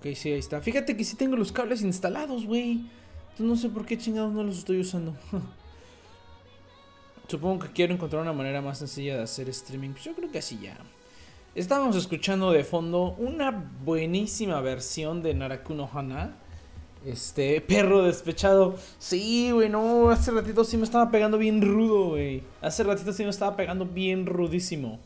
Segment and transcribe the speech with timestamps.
[0.00, 0.62] Ok, sí, ahí está.
[0.62, 2.86] Fíjate que sí tengo los cables instalados, güey.
[3.32, 5.14] Entonces no sé por qué chingados no los estoy usando.
[7.28, 9.90] Supongo que quiero encontrar una manera más sencilla de hacer streaming.
[9.90, 10.78] Pues yo creo que así ya.
[11.54, 13.50] Estábamos escuchando de fondo una
[13.84, 16.34] buenísima versión de Narakuno Hana.
[17.04, 18.76] Este, perro despechado.
[18.98, 22.42] Sí, güey, no, hace ratito sí me estaba pegando bien rudo, güey.
[22.62, 24.98] Hace ratito sí me estaba pegando bien rudísimo.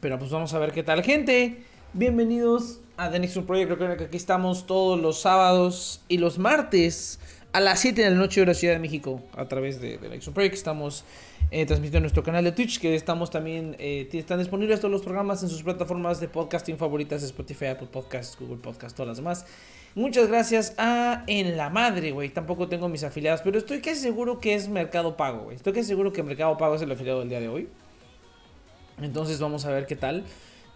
[0.00, 1.62] Pero pues vamos a ver qué tal, gente.
[1.92, 3.70] Bienvenidos a The Next Project.
[3.70, 7.20] Recuerden que aquí estamos todos los sábados y los martes
[7.52, 10.08] a las 7 de la noche de la Ciudad de México a través de The
[10.08, 10.54] Next Project.
[10.54, 11.04] Estamos
[11.52, 15.02] eh, transmitiendo en nuestro canal de Twitch, que estamos también, eh, están disponibles todos los
[15.02, 19.46] programas en sus plataformas de podcasting favoritas, Spotify, Apple Podcasts, Google Podcasts, todas las demás.
[19.94, 22.28] Muchas gracias a En la Madre, güey.
[22.30, 25.56] Tampoco tengo mis afiliados, pero estoy casi seguro que es Mercado Pago, güey.
[25.56, 27.68] Estoy casi seguro que Mercado Pago es el afiliado del día de hoy.
[29.00, 30.24] Entonces vamos a ver qué tal.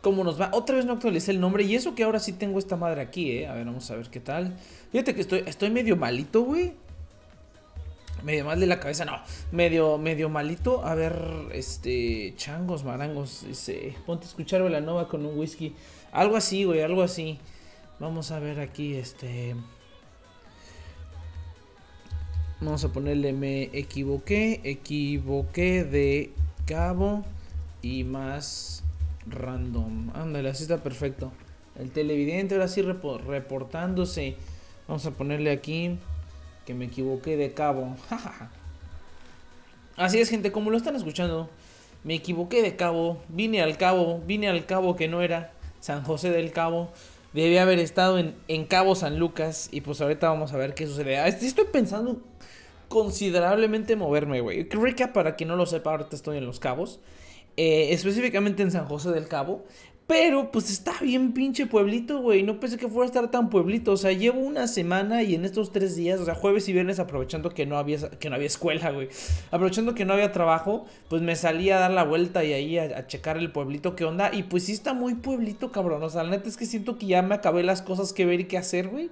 [0.03, 0.51] Cómo nos va.
[0.53, 1.63] Otra vez no actualicé el nombre.
[1.63, 3.47] Y eso que ahora sí tengo esta madre aquí, eh.
[3.47, 4.57] A ver, vamos a ver qué tal.
[4.91, 6.73] Fíjate que estoy, estoy medio malito, güey.
[8.25, 9.21] Medio mal de la cabeza, no.
[9.53, 10.85] Medio, medio malito.
[10.85, 11.17] A ver,
[11.53, 12.35] este.
[12.37, 13.45] Changos, marangos.
[13.47, 13.95] Dice.
[14.05, 15.73] Ponte a escuchar Velanova con un whisky.
[16.11, 17.39] Algo así, güey, algo así.
[18.01, 19.55] Vamos a ver aquí, este.
[22.61, 24.61] Vamos a ponerle me equivoqué.
[24.65, 26.33] Equivoqué de
[26.67, 27.25] cabo.
[27.83, 28.82] Y más
[29.27, 30.11] random.
[30.15, 31.33] Ándale, así está perfecto.
[31.79, 34.37] El televidente ahora sí repo- reportándose.
[34.89, 35.99] Vamos a ponerle aquí
[36.67, 37.97] que me equivoqué de cabo.
[39.97, 41.51] Así es, gente, como lo están escuchando.
[42.05, 43.23] Me equivoqué de cabo.
[43.29, 44.21] Vine al cabo.
[44.27, 46.91] Vine al cabo que no era San José del Cabo.
[47.33, 49.69] Debía haber estado en, en Cabo San Lucas.
[49.71, 51.19] Y pues ahorita vamos a ver qué sucede.
[51.19, 52.21] Ah, Estoy pensando
[52.89, 54.65] considerablemente moverme, güey.
[54.69, 56.99] Recap, para quien no lo sepa, ahorita estoy en Los Cabos.
[57.57, 59.65] Eh, específicamente en San José del Cabo.
[60.07, 62.43] Pero pues está bien pinche pueblito, güey.
[62.43, 63.93] No pensé que fuera a estar tan pueblito.
[63.93, 66.99] O sea, llevo una semana y en estos tres días, o sea, jueves y viernes,
[66.99, 69.09] aprovechando que no había, que no había escuela, güey.
[69.51, 72.99] Aprovechando que no había trabajo, pues me salí a dar la vuelta y ahí a,
[72.99, 74.35] a checar el pueblito, qué onda.
[74.35, 76.03] Y pues sí está muy pueblito, cabrón.
[76.03, 78.41] O sea, la neta es que siento que ya me acabé las cosas que ver
[78.41, 79.09] y que hacer, güey.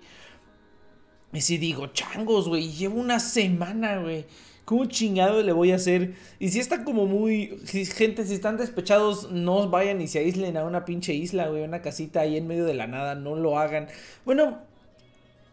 [1.32, 4.26] Y si digo, changos, güey, llevo una semana, güey.
[4.70, 6.14] ¿Cómo chingado le voy a hacer?
[6.38, 7.58] Y si está como muy...
[7.93, 11.64] Gente, si están despechados, no vayan y se aíslen a una pinche isla, güey.
[11.64, 13.17] Una casita ahí en medio de la nada.
[13.17, 13.88] No lo hagan.
[14.25, 14.58] Bueno,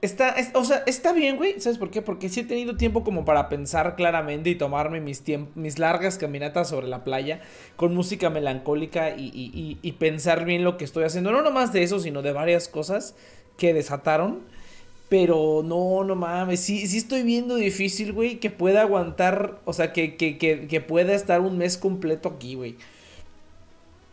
[0.04, 0.30] está...
[0.34, 1.60] es- o sea, está bien, güey.
[1.60, 2.04] ¿Sabes por qué?
[2.04, 5.24] Porque sí he tenido tiempo como para pensar claramente y tomarme mis,
[5.56, 7.42] mis largas caminatas sobre la playa
[7.76, 11.32] con música melancólica y, y- y- y pensar bien lo que estoy haciendo.
[11.32, 13.16] No nomás de eso, sino de varias cosas
[13.58, 14.42] que desataron.
[15.10, 19.94] Pero no, no mames, sí, sí estoy viendo difícil, güey, que pueda aguantar, o sea,
[19.94, 22.76] que, que, que, que pueda estar un mes completo aquí, güey.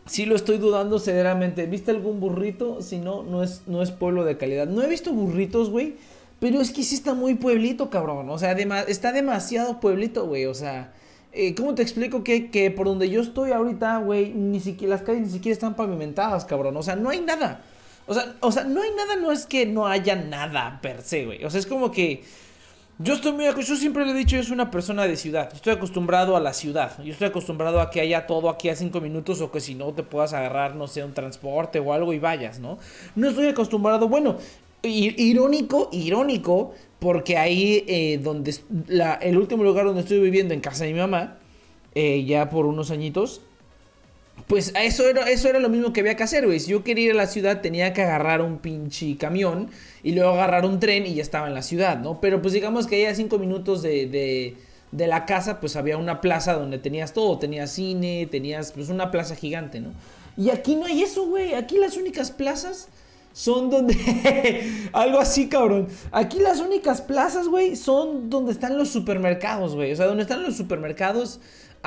[0.05, 1.65] Sí lo estoy dudando severamente.
[1.65, 2.81] ¿Viste algún burrito?
[2.81, 4.67] Si no, no es, no es pueblo de calidad.
[4.67, 5.95] No he visto burritos, güey.
[6.39, 8.29] Pero es que sí está muy pueblito, cabrón.
[8.29, 8.51] O sea,
[8.87, 10.45] está demasiado pueblito, güey.
[10.45, 10.93] O sea,
[11.33, 15.01] eh, ¿cómo te explico que, que por donde yo estoy ahorita, güey, ni siquiera las
[15.01, 16.77] calles ni siquiera están pavimentadas, cabrón?
[16.77, 17.63] O sea, no hay nada.
[18.07, 21.25] O sea, o sea, no hay nada, no es que no haya nada per se,
[21.25, 21.43] güey.
[21.43, 22.23] O sea, es como que
[22.97, 25.49] yo estoy muy acostumbrado, yo siempre le he dicho, yo soy una persona de ciudad.
[25.53, 26.97] Estoy acostumbrado a la ciudad.
[27.03, 29.91] Yo estoy acostumbrado a que haya todo aquí a cinco minutos o que si no
[29.93, 32.77] te puedas agarrar, no sé, un transporte o algo y vayas, ¿no?
[33.15, 34.37] No estoy acostumbrado, bueno,
[34.81, 38.55] irónico, irónico, porque ahí eh, donde
[39.21, 41.37] el último lugar donde estoy viviendo, en casa de mi mamá,
[41.95, 43.41] eh, ya por unos añitos,
[44.47, 46.59] pues eso era, eso era lo mismo que había que hacer, güey.
[46.59, 49.69] Si yo quería ir a la ciudad, tenía que agarrar un pinche camión
[50.03, 52.21] y luego agarrar un tren y ya estaba en la ciudad, ¿no?
[52.21, 54.55] Pero pues digamos que ahí a cinco minutos de, de,
[54.91, 57.39] de la casa, pues había una plaza donde tenías todo.
[57.39, 59.89] Tenías cine, tenías pues una plaza gigante, ¿no?
[60.37, 61.53] Y aquí no hay eso, güey.
[61.55, 62.89] Aquí las únicas plazas
[63.33, 64.89] son donde...
[64.93, 65.87] Algo así, cabrón.
[66.11, 69.91] Aquí las únicas plazas, güey, son donde están los supermercados, güey.
[69.91, 71.39] O sea, donde están los supermercados,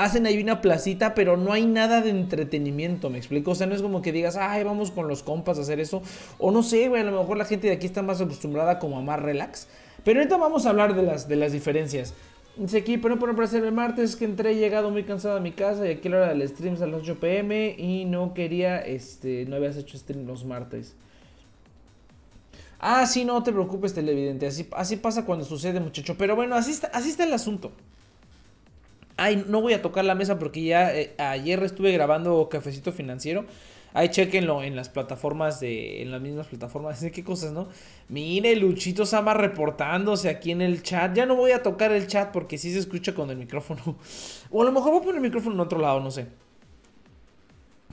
[0.04, 3.52] hacen ahí una placita, pero no hay nada de entretenimiento, ¿me explico?
[3.52, 6.02] O sea, no es como que digas, ay, vamos con los compas a hacer eso.
[6.38, 9.02] O no sé, a lo mejor la gente de aquí está más acostumbrada como a
[9.02, 9.68] más relax.
[10.04, 12.14] Pero ahorita vamos a hablar de las, de las diferencias.
[12.56, 15.52] Dice aquí, pero no para hacer el martes que entré llegado muy cansado a mi
[15.52, 18.80] casa y aquí la hora del stream es a las 8 pm y no quería,
[18.80, 20.96] este, no habías hecho stream los martes.
[22.80, 24.46] Ah, sí, no te preocupes, televidente.
[24.46, 26.16] Así, así pasa cuando sucede, muchacho.
[26.16, 27.72] Pero bueno, así está, así está el asunto.
[29.18, 33.44] Ay, no voy a tocar la mesa porque ya eh, ayer estuve grabando Cafecito Financiero.
[33.92, 36.02] Ahí chequenlo en las plataformas de.
[36.02, 37.04] En las mismas plataformas.
[37.12, 37.68] ¿Qué cosas, no?
[38.08, 41.16] Mire, Luchito Sama reportándose aquí en el chat.
[41.16, 43.98] Ya no voy a tocar el chat porque sí se escucha con el micrófono.
[44.50, 46.26] O a lo mejor voy a poner el micrófono en otro lado, no sé.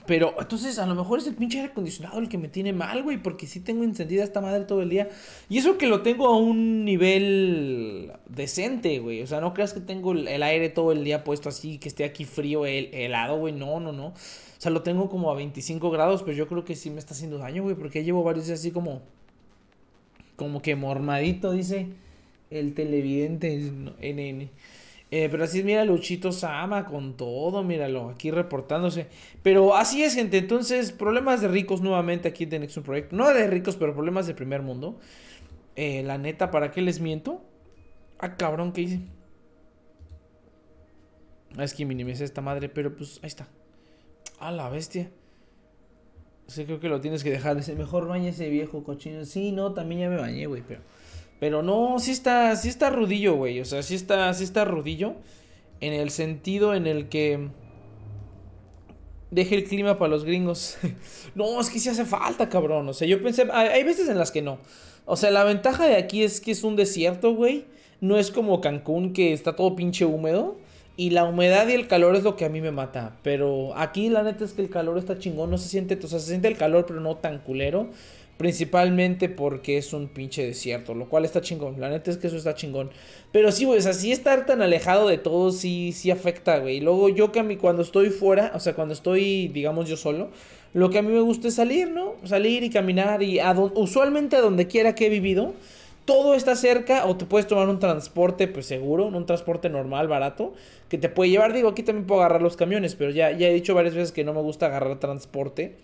[0.06, 3.02] Pero entonces a lo mejor es el pinche aire acondicionado el que me tiene mal,
[3.02, 3.22] güey.
[3.22, 5.08] Porque sí tengo encendida esta madre todo el día.
[5.48, 9.22] Y eso que lo tengo a un nivel decente, güey.
[9.22, 12.04] O sea, no creas que tengo el aire todo el día puesto así, que esté
[12.04, 13.52] aquí frío, el, helado, güey.
[13.52, 14.06] No, no, no.
[14.08, 14.14] O
[14.58, 17.38] sea, lo tengo como a 25 grados, pero yo creo que sí me está haciendo
[17.38, 17.74] daño, güey.
[17.74, 19.02] Porque llevo varios días así como...
[20.36, 21.88] Como que mormadito, dice
[22.50, 24.50] el televidente NN.
[25.10, 29.06] Eh, pero así es, mira, Luchito Sama con todo, míralo, aquí reportándose.
[29.42, 30.38] Pero así es, gente.
[30.38, 33.12] Entonces, problemas de ricos nuevamente aquí en Nexus Project.
[33.12, 34.98] No de ricos, pero problemas de primer mundo.
[35.76, 37.44] Eh, la neta, ¿para qué les miento?
[38.18, 39.00] Ah, cabrón, ¿qué hice?
[41.56, 43.48] Ah, es que minimicé esta madre, pero pues ahí está.
[44.40, 45.10] A la bestia.
[46.48, 47.56] Sí, creo que lo tienes que dejar.
[47.76, 49.24] Mejor bañe ese viejo cochino.
[49.24, 50.80] Sí, no, también ya me bañé, güey, pero.
[51.38, 53.60] Pero no, sí está, sí está rudillo, güey.
[53.60, 55.14] O sea, sí está, sí está rudillo.
[55.80, 57.48] En el sentido en el que
[59.30, 60.78] deje el clima para los gringos.
[61.34, 62.88] no, es que sí hace falta, cabrón.
[62.88, 64.58] O sea, yo pensé, hay veces en las que no.
[65.04, 67.64] O sea, la ventaja de aquí es que es un desierto, güey.
[68.00, 70.56] No es como Cancún que está todo pinche húmedo.
[70.98, 73.16] Y la humedad y el calor es lo que a mí me mata.
[73.22, 75.50] Pero aquí la neta es que el calor está chingón.
[75.50, 77.90] No se siente, o sea, se siente el calor, pero no tan culero.
[78.36, 81.80] Principalmente porque es un pinche desierto, lo cual está chingón.
[81.80, 82.90] La neta es que eso está chingón.
[83.32, 86.80] Pero sí, güey, o sea, sí estar tan alejado de todo, sí, sí afecta, güey.
[86.80, 90.28] Luego yo que a mí cuando estoy fuera, o sea, cuando estoy, digamos, yo solo,
[90.74, 92.16] lo que a mí me gusta es salir, ¿no?
[92.24, 93.40] Salir y caminar y
[93.74, 95.54] usualmente a donde quiera que he vivido,
[96.04, 100.52] todo está cerca o te puedes tomar un transporte, pues seguro, un transporte normal, barato,
[100.90, 101.54] que te puede llevar.
[101.54, 104.24] Digo, aquí también puedo agarrar los camiones, pero ya, ya he dicho varias veces que
[104.24, 105.76] no me gusta agarrar transporte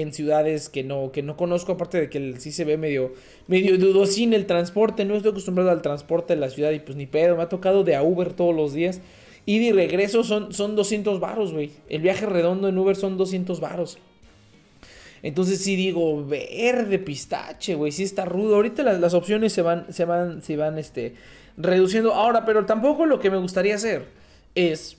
[0.00, 3.14] en ciudades que no, que no conozco, aparte de que sí se ve medio,
[3.46, 7.06] medio dudosín el transporte, no estoy acostumbrado al transporte de la ciudad y pues ni
[7.06, 9.00] pedo, me ha tocado de a Uber todos los días.
[9.46, 11.70] Y de regreso son, son 200 varos, güey.
[11.88, 13.98] El viaje redondo en Uber son 200 varos.
[15.22, 18.56] Entonces sí digo, verde pistache, güey, sí está rudo.
[18.56, 21.14] Ahorita las, las, opciones se van, se van, se van, este,
[21.56, 22.12] reduciendo.
[22.12, 24.06] Ahora, pero tampoco lo que me gustaría hacer
[24.54, 24.98] es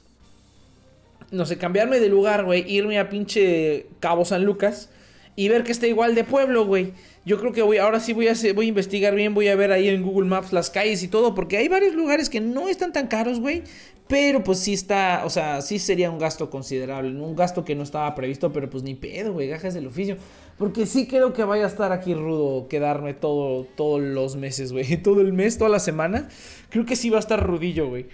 [1.31, 4.89] no sé, cambiarme de lugar, güey, irme a pinche Cabo San Lucas
[5.35, 6.93] y ver que está igual de pueblo, güey.
[7.23, 9.71] Yo creo que voy, ahora sí voy a, voy a investigar bien, voy a ver
[9.71, 12.93] ahí en Google Maps las calles y todo, porque hay varios lugares que no están
[12.93, 13.63] tan caros, güey.
[14.07, 17.83] Pero pues sí está, o sea, sí sería un gasto considerable, un gasto que no
[17.83, 20.15] estaba previsto, pero pues ni pedo, güey, gajes del oficio.
[20.57, 24.97] Porque sí creo que vaya a estar aquí rudo quedarme todo, todos los meses, güey.
[25.03, 26.29] Todo el mes, toda la semana.
[26.69, 28.07] Creo que sí va a estar rudillo, güey.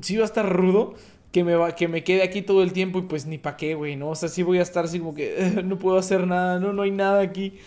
[0.00, 0.94] Sí va a estar rudo
[1.34, 3.74] que me, va, que me quede aquí todo el tiempo y pues ni pa' qué,
[3.74, 4.10] güey, ¿no?
[4.10, 6.82] O sea, sí voy a estar así como que no puedo hacer nada, no, no
[6.82, 7.58] hay nada aquí.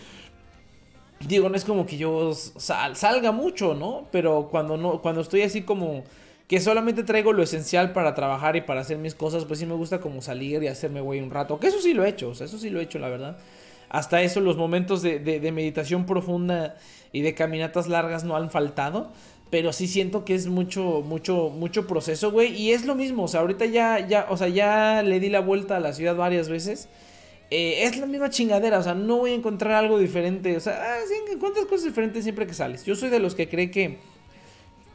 [1.20, 4.06] Digo, no es como que yo salga mucho, ¿no?
[4.10, 6.04] Pero cuando no, cuando estoy así como
[6.46, 9.74] que solamente traigo lo esencial para trabajar y para hacer mis cosas, pues sí me
[9.74, 11.60] gusta como salir y hacerme güey un rato.
[11.60, 13.36] Que eso sí lo he hecho, o sea, eso sí lo he hecho, la verdad.
[13.90, 16.76] Hasta eso, los momentos de, de meditación profunda
[17.12, 19.12] y de caminatas largas no han faltado.
[19.50, 22.54] Pero sí siento que es mucho, mucho, mucho proceso, güey.
[22.54, 25.40] Y es lo mismo, o sea, ahorita ya, ya, o sea, ya le di la
[25.40, 26.88] vuelta a la ciudad varias veces.
[27.50, 30.56] Eh, es la misma chingadera, o sea, no voy a encontrar algo diferente.
[30.56, 32.84] O sea, ah, sí, encuentras cosas diferentes siempre que sales.
[32.84, 33.98] Yo soy de los que cree que,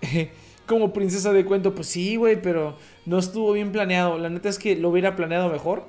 [0.68, 4.20] como princesa de cuento, pues sí, güey, pero no estuvo bien planeado.
[4.20, 5.86] La neta es que lo hubiera planeado mejor.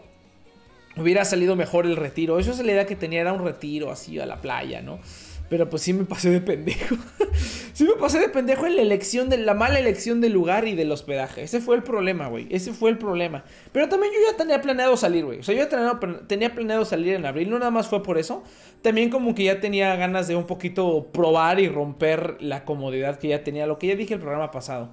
[0.97, 2.38] Hubiera salido mejor el retiro.
[2.38, 5.00] Eso es la idea que tenía, era un retiro así a la playa, ¿no?
[5.48, 6.96] Pero pues sí me pasé de pendejo.
[7.72, 10.74] sí me pasé de pendejo en la elección de la mala elección del lugar y
[10.74, 11.42] del hospedaje.
[11.42, 12.46] Ese fue el problema, güey.
[12.50, 13.44] Ese fue el problema.
[13.72, 15.40] Pero también yo ya tenía planeado salir, güey.
[15.40, 17.50] O sea, yo ya tenía, planeado salir en abril.
[17.50, 18.42] No nada más fue por eso.
[18.80, 23.28] También como que ya tenía ganas de un poquito probar y romper la comodidad que
[23.28, 23.66] ya tenía.
[23.66, 24.92] Lo que ya dije el programa pasado.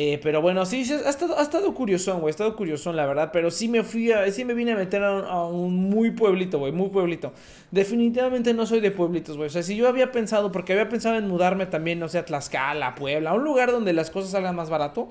[0.00, 2.28] Eh, pero bueno, sí, ha estado, ha estado curiosón, güey.
[2.28, 3.30] Ha estado curiosón, la verdad.
[3.32, 6.70] Pero sí me fui a, sí me vine a meter a un, muy pueblito, güey.
[6.70, 7.32] Muy pueblito.
[7.72, 9.48] Definitivamente no soy de pueblitos, güey.
[9.48, 12.24] O sea, si yo había pensado, porque había pensado en mudarme también, no sé, a
[12.24, 15.08] Tlaxcala, Puebla, a un lugar donde las cosas salgan más barato.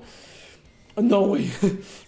[0.96, 1.50] No, güey.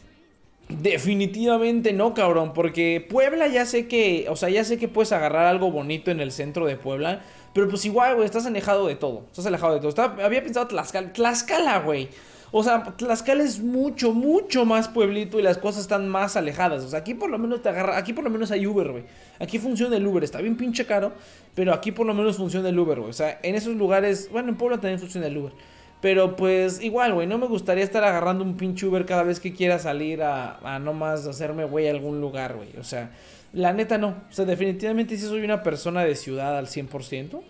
[0.71, 5.47] Definitivamente no, cabrón, porque Puebla ya sé que, o sea, ya sé que puedes agarrar
[5.47, 7.21] algo bonito en el centro de Puebla,
[7.53, 10.03] pero pues igual, güey, estás alejado de todo, estás alejado de todo.
[10.23, 12.09] Había pensado Tlaxcala, Tlaxcala, güey.
[12.53, 16.83] O sea, Tlaxcala es mucho, mucho más pueblito y las cosas están más alejadas.
[16.85, 19.05] O sea, aquí por lo menos te agarra, aquí por lo menos hay Uber, güey.
[19.39, 21.13] Aquí funciona el Uber, está bien pinche caro,
[21.55, 23.11] pero aquí por lo menos funciona el Uber, güey.
[23.11, 25.53] O sea, en esos lugares, bueno, en Puebla también funciona el Uber.
[26.01, 29.53] Pero pues igual, güey, no me gustaría estar agarrando un pinche Uber cada vez que
[29.53, 32.71] quiera salir a, a nomás hacerme güey a algún lugar, güey.
[32.79, 33.11] O sea,
[33.53, 34.09] la neta no.
[34.09, 37.41] O sea, definitivamente sí soy una persona de ciudad al 100%.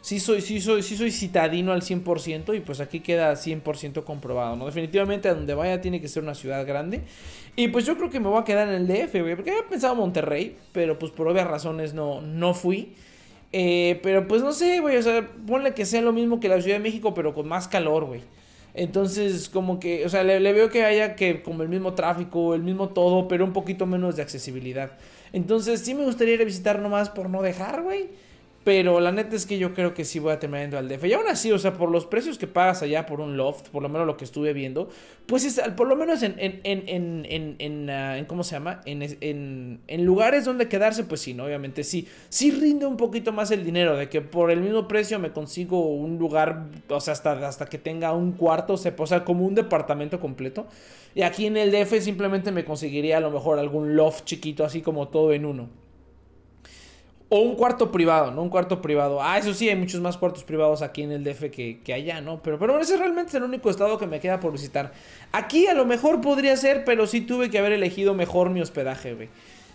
[0.00, 4.56] Sí soy, sí soy, sí soy citadino al 100% y pues aquí queda 100% comprobado,
[4.56, 4.66] ¿no?
[4.66, 7.02] Definitivamente a donde vaya tiene que ser una ciudad grande.
[7.56, 9.68] Y pues yo creo que me voy a quedar en el DF, güey, porque había
[9.68, 12.94] pensado Monterrey, pero pues por obvias razones no, no fui.
[13.52, 16.60] Eh, pero pues no sé, güey, o sea, ponle que sea lo mismo que la
[16.60, 18.20] Ciudad de México, pero con más calor, güey.
[18.74, 22.62] Entonces, como que, o sea, le, veo que haya que como el mismo tráfico, el
[22.62, 24.92] mismo todo, pero un poquito menos de accesibilidad.
[25.32, 28.08] Entonces, sí me gustaría ir a visitar nomás por no dejar, güey.
[28.68, 31.04] Pero la neta es que yo creo que sí voy a terminar yendo al DF.
[31.06, 33.82] Y aún así, o sea, por los precios que pagas allá por un loft, por
[33.82, 34.90] lo menos lo que estuve viendo,
[35.24, 38.82] pues es, por lo menos en, en, en, en, en, ah, ¿cómo se llama?
[38.84, 41.44] En, es- en, en lugares donde quedarse, pues sí, ¿no?
[41.44, 42.06] Obviamente sí.
[42.28, 45.80] Sí rinde un poquito más el dinero, de que por el mismo precio me consigo
[45.94, 50.20] un lugar, o sea, hasta, hasta que tenga un cuarto, o sea, como un departamento
[50.20, 50.66] completo.
[51.14, 54.82] Y aquí en el DF simplemente me conseguiría a lo mejor algún loft chiquito, así
[54.82, 55.87] como todo en uno.
[57.30, 58.42] O un cuarto privado, ¿no?
[58.42, 59.22] Un cuarto privado.
[59.22, 62.22] Ah, eso sí, hay muchos más cuartos privados aquí en el DF que, que allá,
[62.22, 62.42] ¿no?
[62.42, 64.92] Pero, pero bueno, ese realmente es el único estado que me queda por visitar.
[65.32, 69.12] Aquí a lo mejor podría ser, pero sí tuve que haber elegido mejor mi hospedaje,
[69.12, 69.28] güey.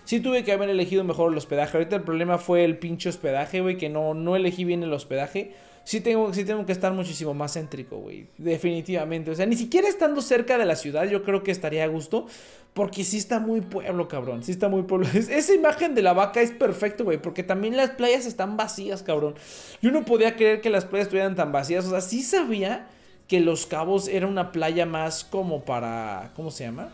[0.06, 1.78] Sí tuve que haber elegido mejor el hospedaje.
[1.78, 5.54] Ahorita el problema fue el pinche hospedaje, güey, que no, no elegí bien el hospedaje.
[5.86, 8.28] Sí tengo, tengo que estar muchísimo más céntrico, güey.
[8.38, 9.32] Definitivamente.
[9.32, 12.26] O sea, ni siquiera estando cerca de la ciudad, yo creo que estaría a gusto.
[12.74, 14.44] Porque sí está muy pueblo, cabrón.
[14.44, 15.08] Sí está muy pueblo.
[15.14, 17.18] Es- esa imagen de la vaca es perfecto, güey.
[17.22, 19.36] Porque también las playas están vacías, cabrón.
[19.82, 21.86] Yo no podía creer que las playas estuvieran tan vacías.
[21.86, 22.88] O sea, sí sabía
[23.28, 26.32] que Los Cabos era una playa más como para.
[26.36, 26.94] ¿Cómo se llama?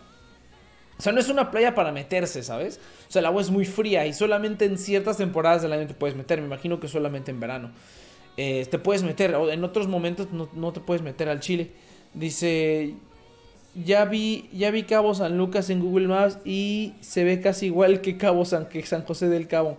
[0.97, 2.79] O sea, no es una playa para meterse, ¿sabes?
[3.07, 5.93] O sea, el agua es muy fría y solamente en ciertas temporadas del año te
[5.93, 6.39] puedes meter.
[6.41, 7.71] Me imagino que solamente en verano.
[8.41, 11.71] Eh, te puedes meter, o en otros momentos no, no te puedes meter al Chile.
[12.13, 12.93] Dice,
[13.75, 17.99] ya vi, ya vi Cabo San Lucas en Google Maps y se ve casi igual
[17.99, 19.77] que Cabo San, que San José del Cabo.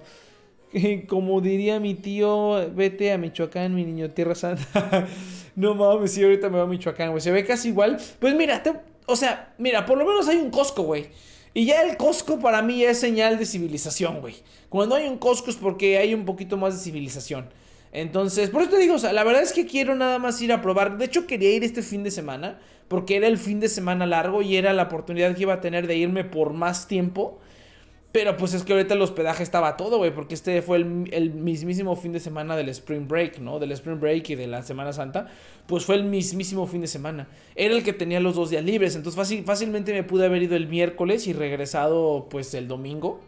[1.09, 5.09] Como diría mi tío, vete a Michoacán, mi niño, Tierra Santa.
[5.57, 7.23] no mames, sí, ahorita me voy a Michoacán, güey.
[7.23, 7.97] Se ve casi igual.
[8.19, 8.62] Pues mira,
[9.07, 11.07] o sea, mira, por lo menos hay un Costco, güey.
[11.55, 14.35] Y ya el Costco para mí es señal de civilización, güey.
[14.69, 17.49] Cuando hay un Costco es porque hay un poquito más de civilización.
[17.92, 20.52] Entonces, por eso te digo, o sea, la verdad es que quiero nada más ir
[20.52, 20.97] a probar.
[20.97, 24.42] De hecho, quería ir este fin de semana, porque era el fin de semana largo
[24.42, 27.40] y era la oportunidad que iba a tener de irme por más tiempo.
[28.12, 31.94] Pero pues es que ahorita el hospedaje estaba todo, güey, porque este fue el, mismísimo
[31.94, 33.61] fin de semana del Spring Break, ¿no?
[33.61, 35.28] Del Spring Break y de la Semana Santa.
[35.68, 37.28] Pues fue el mismísimo fin de semana.
[37.54, 40.56] Era el que tenía los dos días libres, entonces fácil, fácilmente me pude haber ido
[40.56, 43.20] el miércoles y regresado pues el domingo.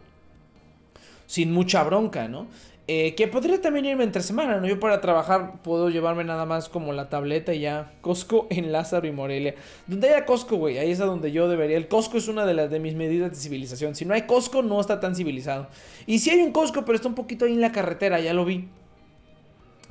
[1.27, 2.47] Sin mucha bronca, ¿no?
[2.85, 4.67] Eh, que podría también irme entre semana, ¿no?
[4.67, 7.93] Yo para trabajar puedo llevarme nada más como la tableta y ya.
[8.01, 9.55] Costco en Lázaro y Morelia.
[9.87, 11.77] Donde haya Costco, güey, ahí es a donde yo debería.
[11.77, 13.95] El Costco es una de las de mis medidas de civilización.
[13.95, 15.67] Si no hay Costco, no está tan civilizado.
[16.05, 18.43] Y si hay un Costco, pero está un poquito ahí en la carretera, ya lo
[18.43, 18.67] vi.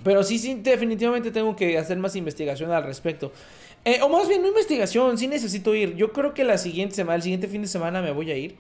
[0.05, 3.33] Pero sí, sí, definitivamente tengo que hacer más investigación al respecto.
[3.85, 5.97] Eh, o más bien, no investigación, sí necesito ir.
[5.97, 8.57] Yo creo que la siguiente semana, el siguiente fin de semana me voy a ir.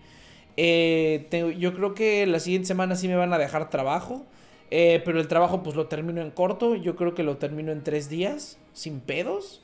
[0.57, 1.29] Eh,
[1.59, 4.27] yo creo que la siguiente semana sí me van a dejar trabajo.
[4.71, 6.75] eh, pero el trabajo pues lo termino en corto.
[6.77, 8.59] Yo creo que lo termino en tres días.
[8.73, 9.63] Sin pedos.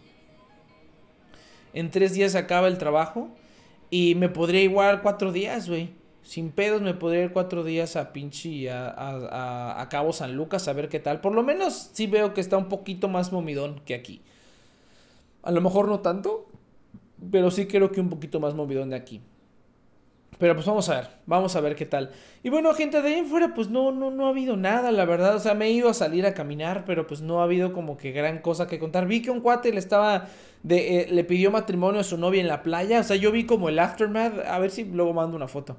[1.73, 3.29] En tres días acaba el trabajo.
[3.91, 5.91] Y me podría igual cuatro días, güey.
[6.23, 9.17] Sin pedos me podría ir cuatro días a pinche a, a,
[9.79, 11.21] a- a Cabo San Lucas a ver qué tal.
[11.21, 14.21] Por lo menos sí veo que está un poquito más momidón que aquí.
[15.43, 16.47] A lo mejor no tanto.
[17.33, 19.21] Pero sí creo que un poquito más movidón de aquí.
[20.39, 22.13] Pero pues vamos a ver, vamos a ver qué tal.
[22.45, 25.05] Y bueno, gente, de ahí en fuera, pues no, no, no ha habido nada, la
[25.05, 25.35] verdad.
[25.35, 27.97] O sea, me he ido a salir a caminar, pero pues no ha habido como
[27.97, 29.07] que gran cosa que contar.
[29.07, 30.29] Vi que un cuate le estaba,
[30.63, 33.01] de, eh, le pidió matrimonio a su novia en la playa.
[33.01, 34.47] O sea, yo vi como el aftermath.
[34.47, 35.77] A ver si luego mando una foto.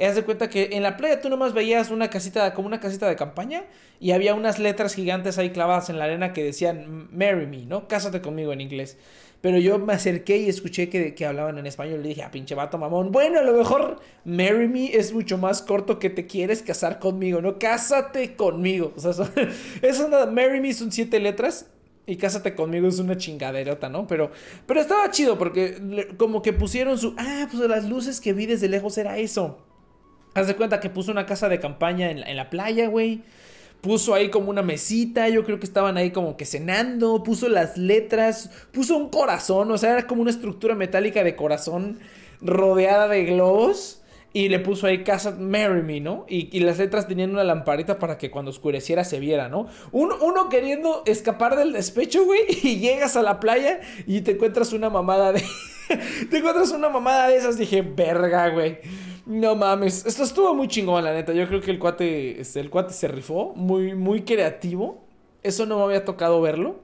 [0.00, 3.06] Haz de cuenta que en la playa tú nomás veías una casita, como una casita
[3.06, 3.64] de campaña,
[4.00, 7.86] y había unas letras gigantes ahí clavadas en la arena que decían Marry me, ¿no?
[7.86, 8.96] Cásate conmigo en inglés.
[9.40, 12.54] Pero yo me acerqué y escuché que, que hablaban en español le dije, ah, pinche
[12.54, 13.10] vato mamón.
[13.10, 17.40] Bueno, a lo mejor Marry Me es mucho más corto que te quieres casar conmigo,
[17.40, 17.58] ¿no?
[17.58, 18.92] Cásate conmigo.
[18.96, 19.30] O sea, son-
[19.82, 21.70] es una, Marry Me son siete letras
[22.06, 24.06] y Cásate conmigo es una chingaderota, ¿no?
[24.06, 24.30] Pero,
[24.66, 27.14] pero estaba chido porque como que pusieron su...
[27.16, 29.64] Ah, pues las luces que vi desde lejos era eso.
[30.34, 33.22] Haz de cuenta que puso una casa de campaña en en la playa, güey.
[33.80, 37.78] Puso ahí como una mesita, yo creo que estaban ahí como que cenando, puso las
[37.78, 41.98] letras, puso un corazón, o sea, era como una estructura metálica de corazón
[42.40, 43.96] rodeada de globos.
[44.32, 46.24] Y le puso ahí casa Marry Me, ¿no?
[46.28, 49.66] Y, y las letras tenían una lamparita para que cuando oscureciera se viera, ¿no?
[49.90, 54.72] Uno, uno queriendo escapar del despecho, güey, y llegas a la playa y te encuentras
[54.72, 55.42] una mamada de...
[56.30, 58.78] te encuentras una mamada de esas, dije, verga, güey.
[59.30, 61.32] No mames, esto estuvo muy chingón, la neta.
[61.32, 65.04] Yo creo que el cuate, este, el cuate se rifó, muy, muy creativo.
[65.44, 66.80] Eso no me había tocado verlo.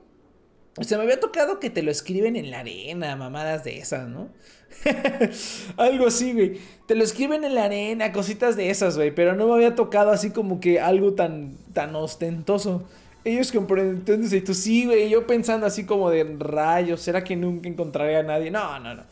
[0.78, 4.08] O sea, me había tocado que te lo escriben en la arena, mamadas de esas,
[4.08, 4.28] ¿no?
[5.76, 6.60] algo así, güey.
[6.86, 9.12] Te lo escriben en la arena, cositas de esas, güey.
[9.12, 12.84] Pero no me había tocado así como que algo tan, tan ostentoso.
[13.24, 15.08] Ellos comprenden, entonces, y tú sí, güey.
[15.08, 18.52] Yo pensando así como de rayos, ¿será que nunca encontraré a nadie?
[18.52, 19.02] No, no, no.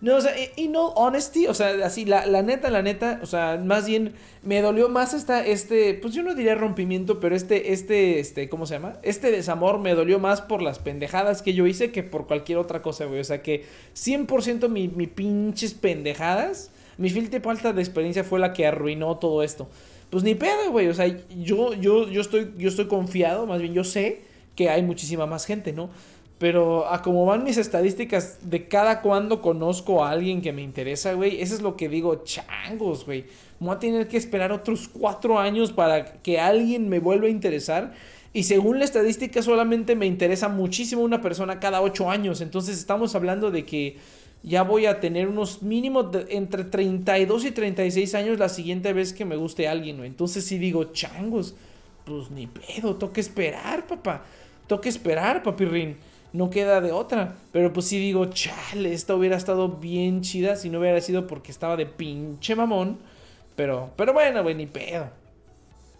[0.00, 3.26] No, o sea, y no honesty, o sea, así, la, la neta, la neta, o
[3.26, 7.74] sea, más bien me dolió más esta, este, pues yo no diría rompimiento, pero este,
[7.74, 8.94] este, este, ¿cómo se llama?
[9.02, 12.80] Este desamor me dolió más por las pendejadas que yo hice que por cualquier otra
[12.80, 13.20] cosa, güey.
[13.20, 18.54] O sea, que 100% mi, mi pinches pendejadas, mi filtro falta de experiencia fue la
[18.54, 19.68] que arruinó todo esto.
[20.08, 23.74] Pues ni pedo, güey, o sea, yo, yo, yo estoy, yo estoy confiado, más bien
[23.74, 24.22] yo sé
[24.56, 25.90] que hay muchísima más gente, ¿no?
[26.40, 31.12] Pero a como van mis estadísticas de cada cuando conozco a alguien que me interesa,
[31.12, 33.26] güey, eso es lo que digo, changos, güey.
[33.58, 37.92] Voy a tener que esperar otros cuatro años para que alguien me vuelva a interesar.
[38.32, 42.40] Y según la estadística solamente me interesa muchísimo una persona cada ocho años.
[42.40, 43.98] Entonces estamos hablando de que
[44.42, 49.26] ya voy a tener unos mínimos entre 32 y 36 años la siguiente vez que
[49.26, 50.08] me guste alguien, güey.
[50.08, 51.54] Entonces sí digo, changos,
[52.06, 54.24] pues ni pedo, toca esperar, papá.
[54.66, 57.34] Toca esperar, papirrín no queda de otra.
[57.52, 61.50] Pero pues sí digo, chale, esta hubiera estado bien chida si no hubiera sido porque
[61.50, 62.98] estaba de pinche mamón.
[63.56, 65.08] Pero, pero bueno, güey, ni pedo.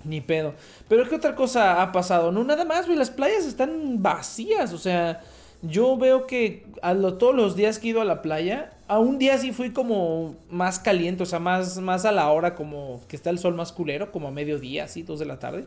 [0.05, 0.55] Ni pedo.
[0.88, 2.33] Pero ¿qué otra cosa ha pasado?
[2.33, 4.73] No, nada más, güey, las playas están vacías.
[4.73, 5.21] O sea,
[5.62, 8.99] yo veo que a lo, todos los días que he ido a la playa, a
[8.99, 13.03] un día sí fui como más caliente, o sea, más, más a la hora como
[13.09, 15.66] que está el sol más culero, como a mediodía, así, dos de la tarde.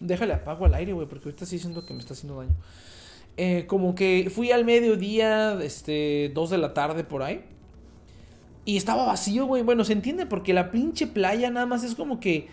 [0.00, 2.54] Déjale apago al aire, güey, porque ahorita sí siento que me está haciendo daño.
[3.36, 7.44] Eh, como que fui al mediodía, este, 2 de la tarde por ahí.
[8.64, 9.62] Y estaba vacío, güey.
[9.62, 12.48] Bueno, se entiende porque la pinche playa nada más es como que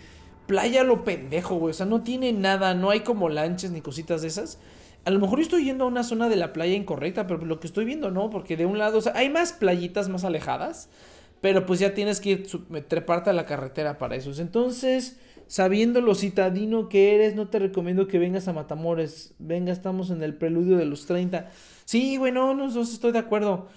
[0.46, 1.72] playa lo pendejo, güey.
[1.72, 4.58] O sea, no tiene nada, no hay como lanchas ni cositas de esas.
[5.04, 7.60] A lo mejor yo estoy yendo a una zona de la playa incorrecta, pero lo
[7.60, 10.88] que estoy viendo no, porque de un lado, o sea, hay más playitas más alejadas,
[11.40, 12.48] pero pues ya tienes que ir,
[12.88, 14.32] treparte a la carretera para eso.
[14.40, 19.34] Entonces, sabiendo lo citadino que eres, no te recomiendo que vengas a Matamores.
[19.38, 21.50] Venga, estamos en el preludio de los 30.
[21.84, 23.68] Sí, güey, no, no, estoy de acuerdo.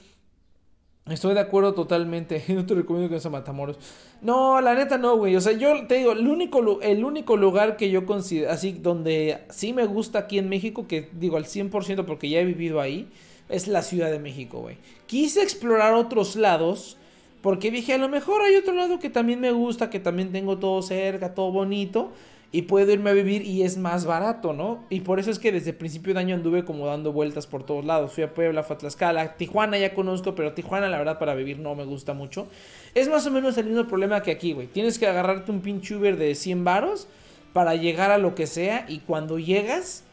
[1.10, 2.44] Estoy de acuerdo totalmente.
[2.50, 3.78] No te recomiendo que vayas a Matamoros.
[4.22, 5.36] No, la neta no, güey.
[5.36, 9.40] O sea, yo te digo, el único, el único lugar que yo considero, así, donde
[9.50, 13.10] sí me gusta aquí en México, que digo al 100% porque ya he vivido ahí,
[13.48, 14.78] es la Ciudad de México, güey.
[15.08, 16.99] Quise explorar otros lados.
[17.42, 20.58] Porque dije, a lo mejor hay otro lado que también me gusta, que también tengo
[20.58, 22.12] todo cerca, todo bonito.
[22.52, 24.84] Y puedo irme a vivir y es más barato, ¿no?
[24.90, 27.64] Y por eso es que desde el principio de año anduve como dando vueltas por
[27.64, 28.12] todos lados.
[28.12, 31.60] Fui a Puebla, fui a Tlaxcala, Tijuana ya conozco, pero Tijuana la verdad para vivir
[31.60, 32.48] no me gusta mucho.
[32.96, 34.66] Es más o menos el mismo problema que aquí, güey.
[34.66, 37.08] Tienes que agarrarte un pinche Uber de 100 varos
[37.54, 40.04] para llegar a lo que sea y cuando llegas,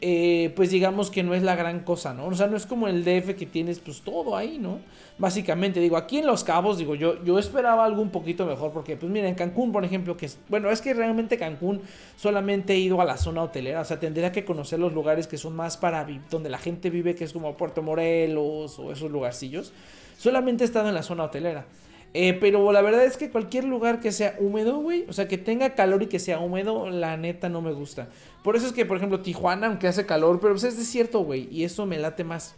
[0.00, 2.26] eh, pues digamos que no es la gran cosa, ¿no?
[2.26, 4.78] O sea, no es como el DF que tienes pues todo ahí, ¿no?
[5.18, 8.96] Básicamente, digo, aquí en Los Cabos, digo, yo, yo esperaba algo un poquito mejor, porque
[8.96, 11.82] pues mira, en Cancún, por ejemplo, que es, bueno, es que realmente Cancún
[12.16, 15.36] solamente he ido a la zona hotelera, o sea, tendría que conocer los lugares que
[15.36, 19.72] son más para donde la gente vive, que es como Puerto Morelos o esos lugarcillos.
[20.18, 21.66] Solamente he estado en la zona hotelera.
[22.14, 25.38] Eh, pero la verdad es que cualquier lugar que sea húmedo, güey, o sea, que
[25.38, 28.08] tenga calor y que sea húmedo, la neta no me gusta.
[28.44, 31.48] Por eso es que, por ejemplo, Tijuana, aunque hace calor, pero pues es desierto, güey,
[31.50, 32.54] y eso me late más.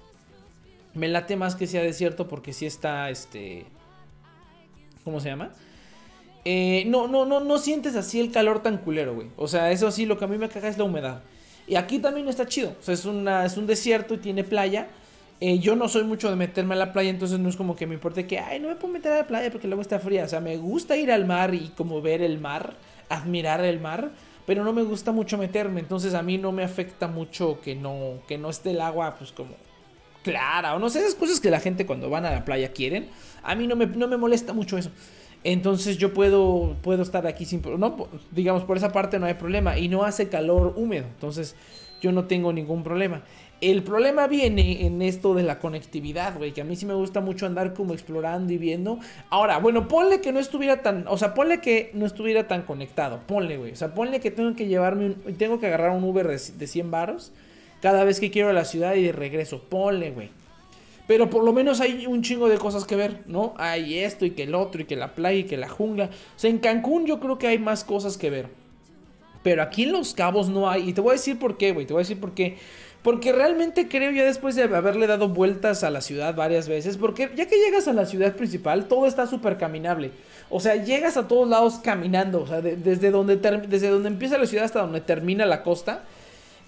[0.95, 3.67] Me late más que sea desierto porque sí está, este...
[5.05, 5.51] ¿Cómo se llama?
[6.45, 9.29] Eh, no, no, no, no sientes así el calor tan culero, güey.
[9.37, 11.23] O sea, eso sí, lo que a mí me caga es la humedad.
[11.67, 12.75] Y aquí también está chido.
[12.79, 14.89] O sea, es, una, es un desierto y tiene playa.
[15.41, 17.87] Eh, yo no soy mucho de meterme a la playa, entonces no es como que
[17.87, 20.25] me importe que, ay, no me puedo meter a la playa porque luego está fría.
[20.25, 22.77] O sea, me gusta ir al mar y como ver el mar,
[23.09, 24.13] admirar el mar.
[24.47, 28.21] pero no me gusta mucho meterme, entonces a mí no me afecta mucho que no,
[28.29, 29.55] que no esté el agua pues como
[30.25, 33.07] clara o no sé, esas cosas que la gente cuando van a la playa quieren,
[33.45, 34.91] a mí no me, no me molesta mucho eso.
[35.45, 37.63] Entonces yo puedo, puedo estar aquí sin...
[37.79, 39.79] No, digamos, por esa parte no hay problema.
[39.79, 41.05] Y no hace calor húmedo.
[41.05, 41.55] Entonces
[42.01, 43.23] yo no tengo ningún problema.
[43.61, 46.53] El problema viene en esto de la conectividad, güey.
[46.53, 48.99] Que a mí sí me gusta mucho andar como explorando y viendo.
[49.29, 51.05] Ahora, bueno, ponle que no estuviera tan...
[51.09, 53.21] O sea, ponle que no estuviera tan conectado.
[53.27, 53.73] Ponle, güey.
[53.73, 55.35] O sea, ponle que tengo que llevarme un...
[55.37, 57.33] Tengo que agarrar un Uber de, de 100 varos.
[57.85, 59.61] Cada vez que quiero a la ciudad y de regreso.
[59.69, 60.31] Ponle, güey.
[61.07, 63.53] Pero por lo menos hay un chingo de cosas que ver, ¿no?
[63.59, 66.07] Hay esto y que el otro y que la playa y que la jungla.
[66.07, 68.47] O sea, en Cancún yo creo que hay más cosas que ver.
[69.43, 70.89] Pero aquí en Los Cabos no hay.
[70.89, 71.85] Y te voy a decir por qué, güey.
[71.85, 72.57] Te voy a decir por qué.
[73.03, 76.97] Porque realmente creo ya después de haberle dado vueltas a la ciudad varias veces.
[76.97, 80.11] Porque ya que llegas a la ciudad principal, todo está súper caminable.
[80.49, 82.45] O sea, llegas a todos lados caminando.
[82.45, 86.05] O sea, desde, donde desde donde empieza la ciudad hasta donde termina la costa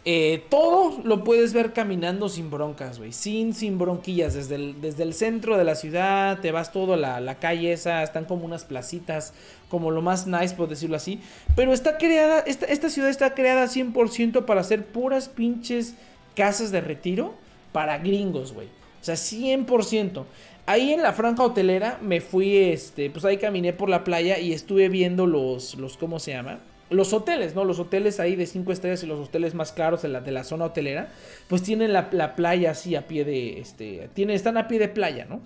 [0.09, 3.13] eh, todo lo puedes ver caminando sin broncas, güey.
[3.13, 4.35] Sin, sin bronquillas.
[4.35, 8.05] Desde el, desde el centro de la ciudad, te vas todo la, la calle esa.
[8.05, 9.35] Están como unas placitas,
[9.69, 11.21] como lo más nice, por decirlo así.
[11.57, 15.97] Pero está creada, esta, esta ciudad está creada 100% para hacer puras pinches
[16.37, 17.35] casas de retiro
[17.73, 18.69] para gringos, güey.
[19.01, 20.25] O sea, 100%.
[20.67, 24.53] Ahí en la franja hotelera me fui, este, pues ahí caminé por la playa y
[24.53, 26.61] estuve viendo los, los, ¿cómo se llama?
[26.91, 27.65] Los hoteles, ¿no?
[27.65, 30.45] Los hoteles ahí de 5 estrellas y los hoteles más caros de la, de la
[30.45, 31.13] zona hotelera,
[31.49, 35.27] pues tienen la, playa así a pie de, este, tienen, están a pie de playa,
[35.29, 35.41] ¿no?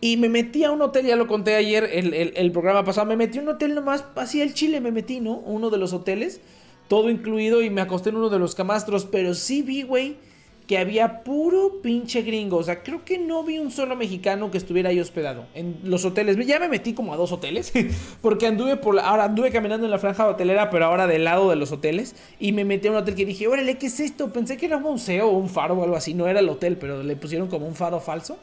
[0.00, 3.16] Y me metí a un hotel, ya lo conté ayer, el, el, programa pasado, me
[3.16, 5.38] metí a un hotel nomás, así el Chile me metí, ¿no?
[5.38, 6.40] Uno de los hoteles,
[6.88, 10.16] todo incluido y me acosté en uno de los camastros, pero sí vi, güey,
[10.66, 12.56] que había puro pinche gringo.
[12.56, 16.04] O sea, creo que no vi un solo mexicano que estuviera ahí hospedado en los
[16.04, 16.36] hoteles.
[16.46, 17.72] Ya me metí como a dos hoteles,
[18.22, 21.56] porque anduve por ahora anduve caminando en la franja hotelera, pero ahora del lado de
[21.56, 24.56] los hoteles y me metí a un hotel que dije, "Órale, ¿qué es esto?" Pensé
[24.56, 27.02] que era un museo o un faro o algo así, no era el hotel, pero
[27.02, 28.38] le pusieron como un faro falso.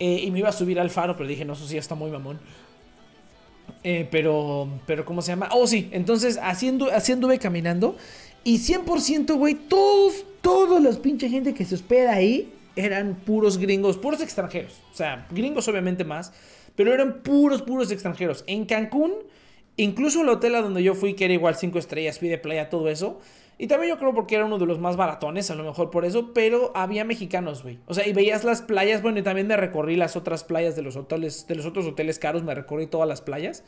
[0.00, 2.10] Eh, y me iba a subir al faro, pero dije, "No, eso sí está muy
[2.10, 2.38] mamón."
[3.82, 5.48] Eh, pero, pero, ¿cómo se llama?
[5.52, 7.96] Oh, sí, entonces así, así anduve caminando.
[8.44, 13.96] Y 100%, güey, todos, todos los pinche gente que se hospeda ahí eran puros gringos,
[13.98, 14.80] puros extranjeros.
[14.92, 16.32] O sea, gringos obviamente más,
[16.76, 18.44] pero eran puros, puros extranjeros.
[18.46, 19.12] En Cancún,
[19.76, 22.88] incluso el hotel a donde yo fui, que era igual 5 estrellas, pide playa, todo
[22.88, 23.18] eso.
[23.60, 26.04] Y también yo creo porque era uno de los más baratones, a lo mejor por
[26.04, 27.80] eso, pero había mexicanos, güey.
[27.86, 30.82] O sea, y veías las playas, bueno, y también me recorrí las otras playas de
[30.82, 33.64] los hoteles, de los otros hoteles caros, me recorrí todas las playas.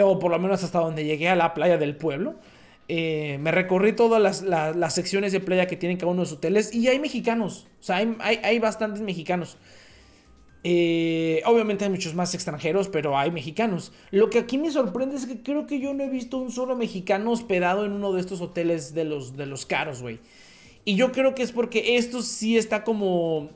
[0.00, 2.34] O por lo menos hasta donde llegué a la playa del pueblo.
[2.94, 6.74] Eh, me recorrí todas las, secciones de playa que tienen cada uno de los hoteles
[6.74, 9.56] y hay mexicanos, o sea, hay, bastantes mexicanos.
[10.62, 13.94] Eh, obviamente hay muchos más extranjeros, pero hay mexicanos.
[14.10, 16.76] Lo que aquí me sorprende es que creo que yo no he visto un solo
[16.76, 20.20] mexicano hospedado en uno de estos hoteles de los, de los caros, güey.
[20.84, 23.48] Y yo creo que es porque esto sí está como...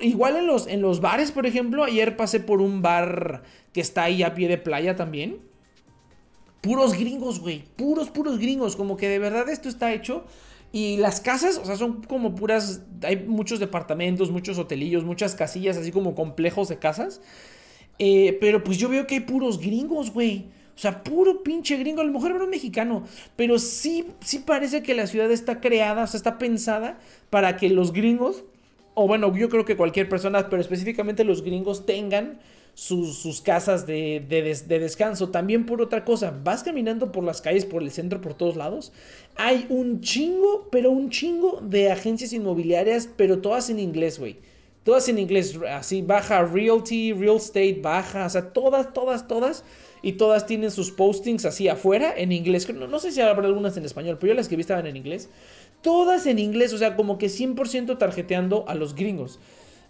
[0.00, 4.04] Igual en los, en los bares, por ejemplo, ayer pasé por un bar que está
[4.04, 5.49] ahí a pie de playa también
[6.60, 7.64] puros gringos, güey.
[7.76, 8.76] Puros, puros gringos.
[8.76, 10.24] Como que de verdad esto está hecho.
[10.72, 12.82] Y las casas, o sea, son como puras.
[13.02, 17.20] Hay muchos departamentos, muchos hotelillos, muchas casillas, así como complejos de casas.
[17.98, 20.46] Eh, pero pues yo veo que hay puros gringos, güey.
[20.76, 22.00] O sea, puro pinche gringo.
[22.00, 23.04] A lo mejor era un mexicano.
[23.36, 26.98] Pero sí, sí parece que la ciudad está creada, o sea, está pensada
[27.30, 28.44] para que los gringos.
[28.94, 32.38] O bueno, yo creo que cualquier persona, pero específicamente los gringos tengan
[32.74, 34.24] sus, casas de,
[34.68, 35.30] descanso.
[35.30, 38.92] También por otra cosa, vas caminando por las calles, por el centro, por todos lados.
[39.36, 44.38] Hay un chingo, pero un chingo de agencias inmobiliarias, pero todas en inglés, güey.
[44.84, 49.64] Todas en inglés, así baja realty, real estate, baja, o sea, todas, todas, todas.
[50.02, 52.72] Y todas tienen sus postings así afuera en inglés.
[52.72, 54.96] No, no sé si habrá algunas en español, pero yo las que vi estaban en
[54.96, 55.28] inglés.
[55.82, 59.38] Todas en inglés, o sea, como que 100% tarjeteando a los gringos.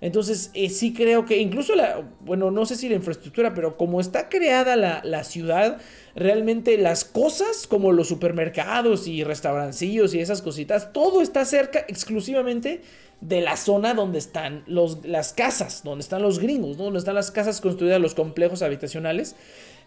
[0.00, 4.00] Entonces, eh, sí creo que incluso la, bueno, no sé si la infraestructura, pero como
[4.00, 5.78] está creada la, ciudad,
[6.14, 12.80] realmente las cosas como los supermercados y restaurancillos y esas cositas, todo está cerca exclusivamente
[13.20, 17.30] de la zona donde están los, las casas, donde están los gringos, donde están las
[17.30, 19.36] casas construidas, los complejos habitacionales.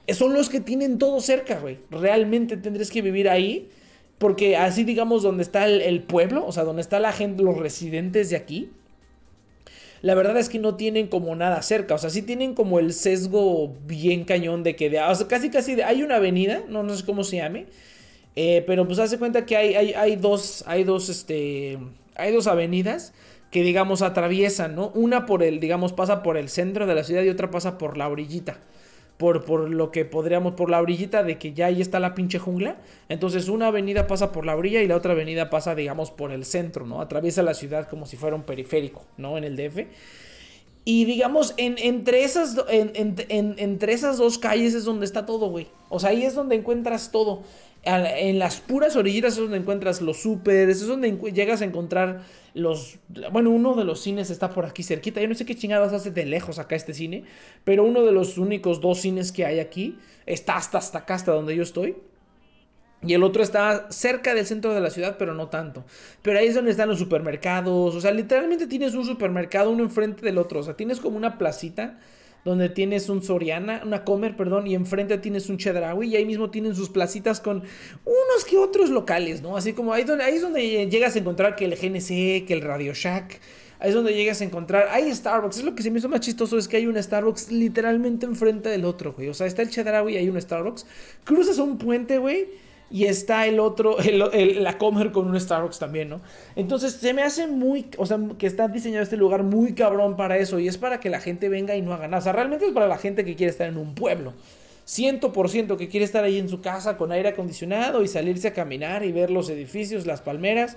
[0.05, 1.79] Eh, son los que tienen todo cerca, güey.
[1.89, 3.69] Realmente tendrías que vivir ahí.
[4.19, 7.57] Porque así digamos donde está el, el pueblo, o sea, donde está la gente, los
[7.57, 8.69] residentes de aquí,
[10.03, 11.95] la verdad es que no tienen como nada cerca.
[11.95, 15.49] O sea, sí tienen como el sesgo bien cañón de que de, o sea, casi
[15.49, 17.67] casi de, hay una avenida, no, no sé cómo se llame.
[18.35, 21.79] Eh, pero pues hace cuenta que hay, hay, hay dos, hay dos, este,
[22.15, 23.13] hay dos avenidas
[23.49, 24.89] que digamos atraviesan, ¿no?
[24.93, 27.97] Una por el, digamos, pasa por el centro de la ciudad y otra pasa por
[27.97, 28.57] la orillita
[29.23, 32.39] por, por lo que podríamos, por la orillita de que ya ahí está la pinche
[32.39, 32.75] jungla.
[33.07, 36.43] Entonces una avenida pasa por la orilla y la otra avenida pasa, digamos, por el
[36.43, 36.99] centro, ¿no?
[36.99, 39.37] Atraviesa la ciudad como si fuera un periférico, ¿no?
[39.37, 39.87] En el DF.
[40.83, 42.91] Y digamos, en, entre, esas, en-
[43.29, 45.67] en- entre esas dos calles es donde está todo, güey.
[45.87, 47.43] O sea, ahí es donde encuentras todo.
[47.85, 52.21] En las puras orillitas es donde encuentras los supers, es donde llegas a encontrar
[52.53, 52.97] los...
[53.31, 55.19] Bueno, uno de los cines está por aquí cerquita.
[55.19, 57.25] Yo no sé qué chingadas hace de lejos acá este cine,
[57.65, 61.33] pero uno de los únicos dos cines que hay aquí está hasta, hasta acá, hasta
[61.33, 61.97] donde yo estoy.
[63.05, 65.83] Y el otro está cerca del centro de la ciudad, pero no tanto.
[66.21, 67.93] Pero ahí es donde están los supermercados.
[67.93, 70.61] O sea, literalmente tienes un supermercado uno enfrente del otro.
[70.61, 71.99] O sea, tienes como una placita
[72.45, 76.09] donde tienes un Soriana, una Comer, perdón, y enfrente tienes un Chedraui.
[76.09, 77.57] Y ahí mismo tienen sus placitas con
[78.05, 79.55] unos que otros locales, ¿no?
[79.55, 82.61] Así como ahí, donde, ahí es donde llegas a encontrar que el GNC, que el
[82.61, 83.39] Radio Shack.
[83.79, 84.87] Ahí es donde llegas a encontrar.
[84.91, 85.57] Hay Starbucks.
[85.57, 86.57] Es lo que se me hizo más chistoso.
[86.57, 89.29] Es que hay un Starbucks literalmente enfrente del otro, güey.
[89.29, 90.85] O sea, está el Chedraui y hay un Starbucks.
[91.23, 92.47] Cruzas un puente, güey.
[92.89, 96.21] Y está el otro, el, el- la Comer con un Starbucks también, ¿no?
[96.55, 100.37] Entonces se me hace muy, o sea, que está diseñado este lugar muy cabrón para
[100.37, 100.59] eso.
[100.59, 102.19] Y es para que la gente venga y no haga nada.
[102.19, 104.33] O sea, realmente es para la gente que quiere estar en un pueblo.
[104.85, 109.05] 100% que quiere estar ahí en su casa con aire acondicionado y salirse a caminar
[109.05, 110.75] y ver los edificios, las palmeras,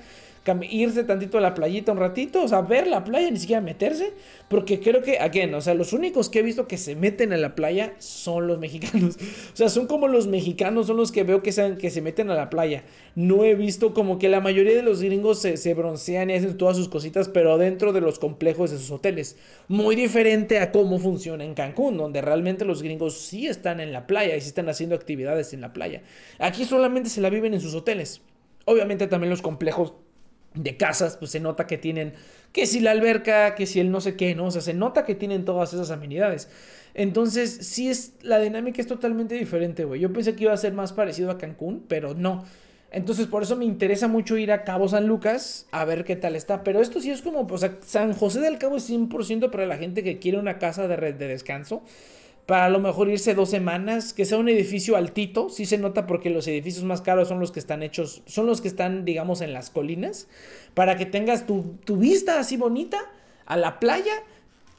[0.70, 4.12] irse tantito a la playita un ratito, o sea, ver la playa, ni siquiera meterse,
[4.48, 7.36] porque creo que, again, o sea, los únicos que he visto que se meten a
[7.36, 9.16] la playa son los mexicanos.
[9.52, 12.30] O sea, son como los mexicanos, son los que veo que se, que se meten
[12.30, 12.84] a la playa.
[13.14, 16.56] No he visto como que la mayoría de los gringos se, se broncean y hacen
[16.56, 19.36] todas sus cositas, pero dentro de los complejos de sus hoteles.
[19.68, 24.06] Muy diferente a cómo funciona en Cancún, donde realmente los gringos sí están en la
[24.06, 26.02] playa y sí están haciendo actividades en la playa.
[26.38, 28.22] Aquí solamente se la viven en sus hoteles.
[28.64, 29.94] Obviamente también los complejos
[30.56, 32.14] de casas, pues se nota que tienen
[32.56, 34.46] que si la alberca, que si el no sé qué, ¿no?
[34.46, 36.48] O sea, se nota que tienen todas esas amenidades.
[36.94, 40.00] Entonces, sí es, la dinámica es totalmente diferente, güey.
[40.00, 42.44] Yo pensé que iba a ser más parecido a Cancún, pero no.
[42.90, 46.34] Entonces, por eso me interesa mucho ir a Cabo San Lucas a ver qué tal
[46.34, 46.64] está.
[46.64, 49.76] Pero esto sí es como, o sea, San José del Cabo es 100% para la
[49.76, 51.82] gente que quiere una casa de, de descanso.
[52.46, 56.06] Para a lo mejor irse dos semanas, que sea un edificio altito, sí se nota
[56.06, 59.40] porque los edificios más caros son los que están hechos, son los que están, digamos,
[59.40, 60.28] en las colinas,
[60.74, 62.98] para que tengas tu, tu vista así bonita
[63.46, 64.22] a la playa,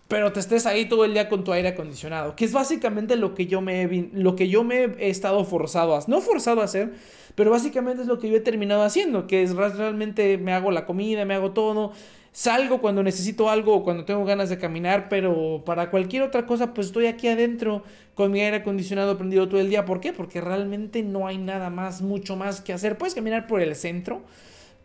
[0.08, 3.34] pero te estés ahí todo el día con tu aire acondicionado, que es básicamente lo
[3.36, 6.64] que yo me he, lo que yo me he estado forzado a, no forzado a
[6.64, 6.94] hacer,
[7.36, 10.86] pero básicamente es lo que yo he terminado haciendo, que es realmente me hago la
[10.86, 11.92] comida, me hago todo,
[12.38, 16.72] salgo cuando necesito algo o cuando tengo ganas de caminar, pero para cualquier otra cosa
[16.72, 17.82] pues estoy aquí adentro
[18.14, 20.14] con mi aire acondicionado prendido todo el día, ¿por qué?
[20.14, 24.22] Porque realmente no hay nada más, mucho más que hacer, puedes caminar por el centro,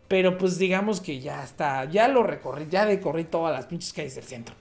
[0.07, 4.15] pero pues digamos que ya está, ya lo recorrí, ya recorrí todas las pinches calles
[4.15, 4.55] del centro.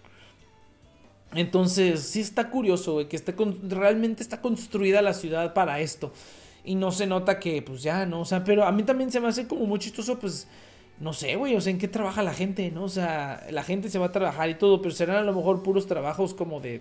[1.35, 3.18] Entonces, sí está curioso, que
[3.70, 6.12] realmente está construida la ciudad para esto.
[6.62, 8.20] Y no se nota que, pues ya, ¿no?
[8.20, 10.46] O sea, pero a mí también se me hace como muy chistoso, pues,
[11.00, 12.85] no sé, güey, o sea, ¿en qué trabaja la gente, no?
[12.85, 15.62] O sea, la gente se va a trabajar y todo, pero serán a lo mejor
[15.62, 16.81] puros trabajos como de...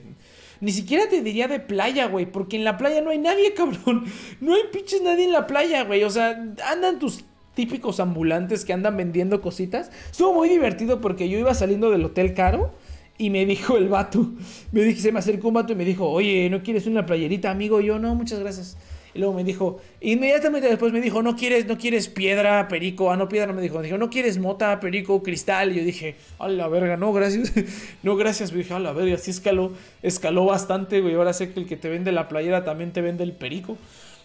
[0.59, 4.05] Ni siquiera te diría de playa, güey, porque en la playa no hay nadie, cabrón.
[4.39, 6.03] No hay pinches nadie en la playa, güey.
[6.03, 7.23] O sea, andan tus
[7.55, 9.89] típicos ambulantes que andan vendiendo cositas.
[10.11, 12.71] Estuvo muy divertido porque yo iba saliendo del hotel caro.
[13.17, 14.31] Y me dijo el vato,
[14.71, 17.51] me dije, se me acercó un vato y me dijo, oye, ¿no quieres una playerita,
[17.51, 17.79] amigo?
[17.79, 18.77] Yo, no, muchas gracias.
[19.13, 23.17] Y luego me dijo, inmediatamente después me dijo, no quieres, no quieres piedra, perico, ah,
[23.17, 25.73] no piedra, no me dijo, me dijo, no quieres mota, perico, cristal.
[25.73, 27.51] Y yo dije, a la verga, no, gracias,
[28.03, 31.59] no, gracias, me dije, a la verga, sí escaló, escaló bastante, güey, ahora sé que
[31.59, 33.77] el que te vende la playera también te vende el perico.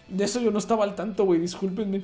[0.07, 2.03] De eso yo no estaba al tanto, güey, discúlpenme.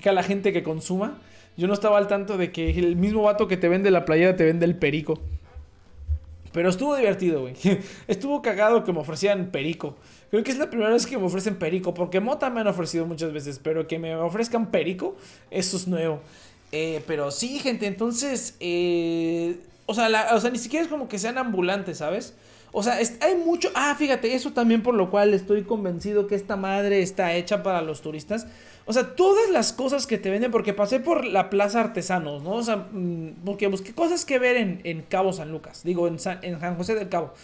[0.00, 1.18] Que a la gente que consuma,
[1.56, 4.36] yo no estaba al tanto de que el mismo vato que te vende la playera
[4.36, 5.18] te vende el perico.
[6.52, 7.54] Pero estuvo divertido, güey.
[8.08, 9.96] Estuvo cagado que me ofrecían perico.
[10.32, 11.92] Creo que es la primera vez que me ofrecen perico.
[11.92, 13.60] Porque mota me han ofrecido muchas veces.
[13.62, 15.14] Pero que me ofrezcan perico,
[15.50, 16.20] eso es nuevo.
[16.72, 18.56] Eh, pero sí, gente, entonces.
[18.58, 22.34] eh, o, sea, o sea, ni siquiera es como que sean ambulantes, ¿sabes?
[22.72, 23.68] O sea, hay mucho.
[23.74, 27.82] Ah, fíjate, eso también por lo cual estoy convencido que esta madre está hecha para
[27.82, 28.46] los turistas.
[28.86, 32.52] O sea, todas las cosas que te venden, porque pasé por la Plaza Artesanos, ¿no?
[32.52, 36.18] O sea, mm, porque busqué cosas que ver en, en Cabo San Lucas, digo, en
[36.18, 37.34] San, en San José del Cabo.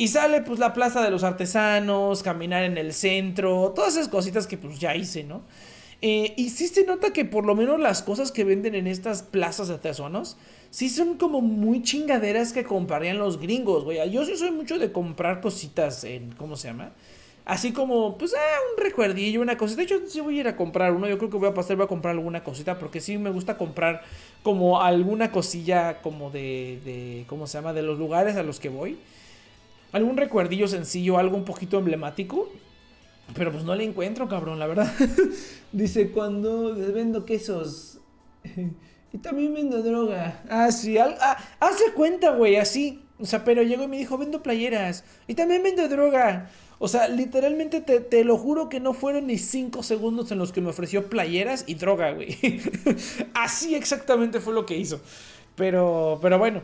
[0.00, 4.46] Y sale pues la Plaza de los Artesanos, caminar en el centro, todas esas cositas
[4.46, 5.42] que pues ya hice, ¿no?
[6.00, 9.22] Eh, y sí se nota que por lo menos las cosas que venden en estas
[9.22, 10.38] plazas de artesanos,
[10.70, 14.10] sí son como muy chingaderas que comprarían los gringos, güey.
[14.10, 16.92] Yo sí soy mucho de comprar cositas en, ¿cómo se llama?
[17.44, 19.82] Así como, pues, ah, un recuerdillo, una cosita.
[19.82, 21.08] Hecho, sí voy a ir a comprar uno.
[21.08, 22.78] Yo creo que voy a pasar, voy a comprar alguna cosita.
[22.78, 24.00] Porque sí me gusta comprar
[24.42, 27.74] como alguna cosilla como de, de ¿cómo se llama?
[27.74, 28.96] De los lugares a los que voy.
[29.92, 32.48] Algún recuerdillo sencillo, algo un poquito emblemático.
[33.34, 34.92] Pero pues no le encuentro, cabrón, la verdad.
[35.72, 37.98] Dice, cuando vendo quesos.
[39.12, 40.42] y también vendo droga.
[40.48, 43.02] Ah, sí, ah, hace cuenta, güey, así.
[43.18, 45.04] O sea, pero llegó y me dijo, vendo playeras.
[45.26, 46.50] Y también vendo droga.
[46.78, 50.50] O sea, literalmente te, te, lo juro que no fueron ni cinco segundos en los
[50.50, 52.38] que me ofreció playeras y droga, güey.
[53.34, 55.00] así exactamente fue lo que hizo.
[55.56, 56.62] Pero, pero bueno.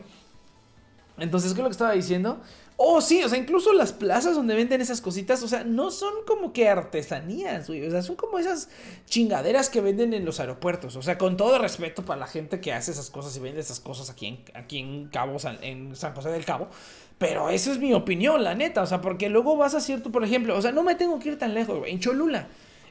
[1.18, 2.40] Entonces, ¿qué es lo que estaba diciendo?
[2.78, 6.12] Oh, sí, o sea, incluso las plazas donde venden esas cositas, o sea, no son
[6.26, 7.86] como que artesanías, güey.
[7.86, 8.68] O sea, son como esas
[9.06, 10.94] chingaderas que venden en los aeropuertos.
[10.96, 13.80] O sea, con todo respeto para la gente que hace esas cosas y vende esas
[13.80, 16.68] cosas aquí en, aquí en Cabo, en San José del Cabo.
[17.16, 18.82] Pero esa es mi opinión, la neta.
[18.82, 21.30] O sea, porque luego vas a cierto, por ejemplo, o sea, no me tengo que
[21.30, 21.92] ir tan lejos, güey.
[21.92, 22.48] En Cholula.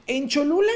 [0.08, 0.72] En Cholula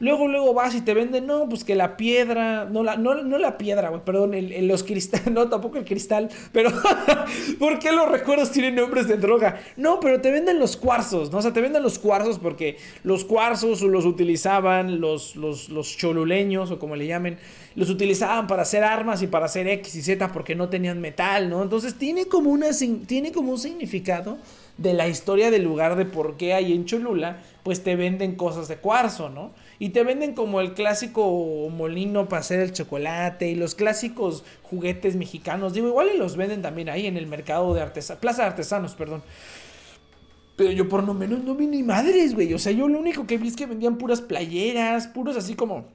[0.00, 3.36] Luego, luego vas y te venden, no, pues que la piedra, no la, no, no
[3.36, 6.70] la piedra, güey, perdón, el, los cristales, no, tampoco el cristal, pero
[7.58, 9.60] ¿por qué los recuerdos tienen nombres de droga?
[9.76, 11.38] No, pero te venden los cuarzos, ¿no?
[11.38, 16.70] O sea, te venden los cuarzos porque los cuarzos los utilizaban los, los, los choluleños
[16.70, 17.36] o como le llamen,
[17.74, 21.50] los utilizaban para hacer armas y para hacer X y Z porque no tenían metal,
[21.50, 21.62] ¿no?
[21.62, 22.68] Entonces tiene como, una,
[23.06, 24.38] tiene como un significado
[24.78, 28.66] de la historia del lugar de por qué ahí en Cholula, pues te venden cosas
[28.66, 29.50] de cuarzo, ¿no?
[29.80, 35.16] Y te venden como el clásico molino para hacer el chocolate y los clásicos juguetes
[35.16, 35.72] mexicanos.
[35.72, 38.94] Digo, igual y los venden también ahí en el mercado de artesanos, plaza de artesanos,
[38.94, 39.22] perdón.
[40.56, 42.52] Pero yo por lo menos no vi ni madres, güey.
[42.52, 45.86] O sea, yo lo único que vi es que vendían puras playeras, puros así como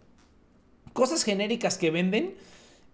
[0.93, 2.33] cosas genéricas que venden.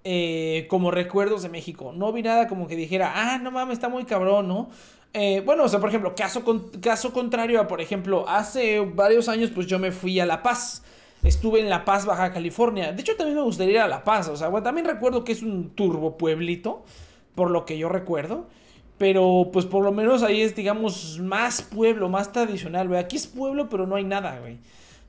[0.04, 1.94] Eh, como recuerdos de México.
[1.96, 4.70] No vi nada como que dijera, ah, no mames, está muy cabrón, ¿no?
[5.14, 6.44] Eh, bueno, o sea, por ejemplo, caso,
[6.82, 10.84] caso contrario a, por ejemplo, hace varios años, pues yo me fui a La Paz.
[11.24, 12.94] Estuve en La Paz, Baja California.
[12.94, 14.30] De hecho, también me gustaría ir a La Paz.
[14.30, 16.84] O sea, bueno, también recuerdo que es un turbo pueblito,
[17.36, 18.48] por lo que yo recuerdo.
[18.98, 23.00] Pero, pues por lo menos ahí es, digamos, más pueblo, más tradicional, güey.
[23.00, 24.60] Aquí es pueblo, pero no hay nada, güey.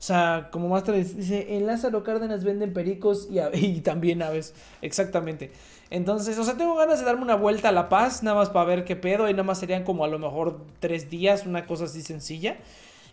[0.03, 1.21] O sea, como más tradicional.
[1.21, 4.53] Dice, en Lázaro Cárdenas venden pericos y, y también aves.
[4.81, 5.53] Exactamente.
[5.89, 8.65] Entonces, o sea, tengo ganas de darme una vuelta a La Paz, nada más para
[8.65, 9.29] ver qué pedo.
[9.29, 12.57] Y nada más serían como a lo mejor tres días, una cosa así sencilla.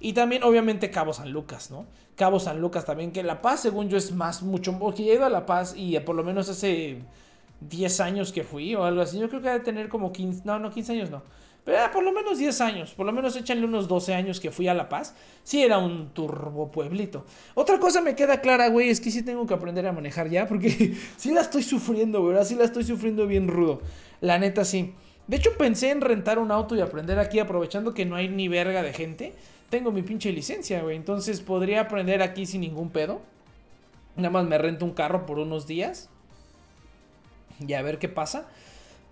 [0.01, 1.87] Y también, obviamente, Cabo San Lucas, ¿no?
[2.17, 4.77] Cabo San Lucas también, que La Paz, según yo, es más, mucho.
[4.77, 7.03] Porque he ido a La Paz y por lo menos hace
[7.61, 9.17] 10 años que fui o algo así.
[9.17, 10.43] Yo creo que de tener como 15.
[10.45, 11.23] No, no, 15 años no.
[11.65, 14.51] Pero era por lo menos 10 años, por lo menos échanle unos 12 años que
[14.51, 15.15] fui a La Paz.
[15.43, 17.27] Sí era un turbo pueblito.
[17.55, 20.49] Otra cosa me queda clara, güey, es que sí tengo que aprender a manejar ya,
[20.49, 23.83] porque sí la estoy sufriendo, güey, sí la estoy sufriendo bien rudo.
[24.21, 24.95] La neta sí.
[25.27, 28.49] De hecho pensé en rentar un auto y aprender aquí aprovechando que no hay ni
[28.49, 29.35] verga de gente.
[29.69, 33.21] Tengo mi pinche licencia, güey, entonces podría aprender aquí sin ningún pedo.
[34.17, 36.09] Nada más me rento un carro por unos días.
[37.67, 38.49] Y a ver qué pasa.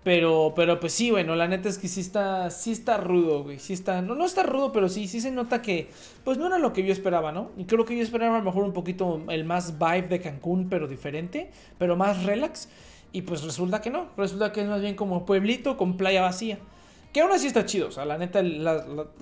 [0.03, 3.59] Pero, pero pues sí, bueno, la neta es que sí está, sí está rudo, güey.
[3.59, 5.89] Sí está, no, no está rudo, pero sí, sí se nota que,
[6.23, 7.51] pues no era lo que yo esperaba, ¿no?
[7.57, 10.69] Y creo que yo esperaba a lo mejor un poquito el más vibe de Cancún,
[10.69, 12.69] pero diferente, pero más relax.
[13.11, 16.59] Y pues resulta que no, resulta que es más bien como pueblito con playa vacía.
[17.11, 18.43] Que aún así está chido, o sea, la neta,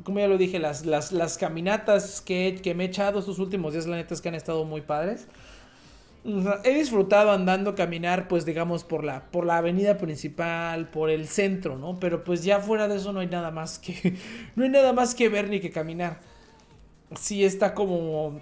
[0.03, 3.71] como ya lo dije, las, las, las caminatas que, que me he echado estos últimos
[3.71, 5.27] días, la neta es que han estado muy padres
[6.63, 11.77] he disfrutado andando, caminar, pues digamos, por la, por la avenida principal, por el centro,
[11.77, 11.99] ¿no?
[11.99, 14.17] Pero pues ya fuera de eso no hay nada más que,
[14.55, 16.19] no hay nada más que ver ni que caminar.
[17.15, 18.41] Sí está como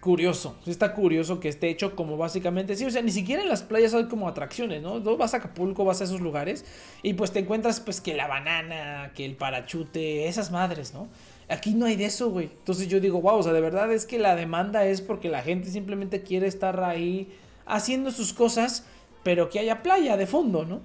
[0.00, 3.48] curioso, sí está curioso que esté hecho como básicamente, sí, o sea, ni siquiera en
[3.48, 5.00] las playas hay como atracciones, ¿no?
[5.16, 6.66] Vas a Acapulco, vas a esos lugares
[7.02, 11.08] y pues te encuentras pues que la banana, que el parachute, esas madres, ¿no?
[11.48, 12.50] Aquí no hay de eso, güey.
[12.58, 15.42] Entonces yo digo, wow, o sea, de verdad es que la demanda es porque la
[15.42, 17.28] gente simplemente quiere estar ahí
[17.66, 18.84] haciendo sus cosas,
[19.22, 20.80] pero que haya playa de fondo, ¿no?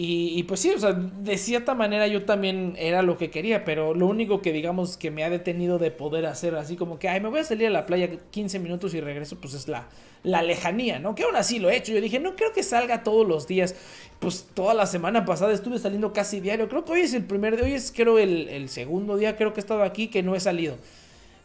[0.00, 3.94] Y, pues sí, o sea, de cierta manera yo también era lo que quería, pero
[3.94, 7.20] lo único que digamos que me ha detenido de poder hacer así como que, ay,
[7.20, 9.88] me voy a salir a la playa 15 minutos y regreso, pues es la,
[10.22, 11.16] la lejanía, ¿no?
[11.16, 11.92] Que aún así lo he hecho.
[11.92, 13.74] Yo dije, no creo que salga todos los días.
[14.20, 16.68] Pues toda la semana pasada estuve saliendo casi diario.
[16.68, 19.52] Creo que hoy es el primer día, hoy es creo el, el segundo día, creo
[19.52, 20.76] que he estado aquí que no he salido.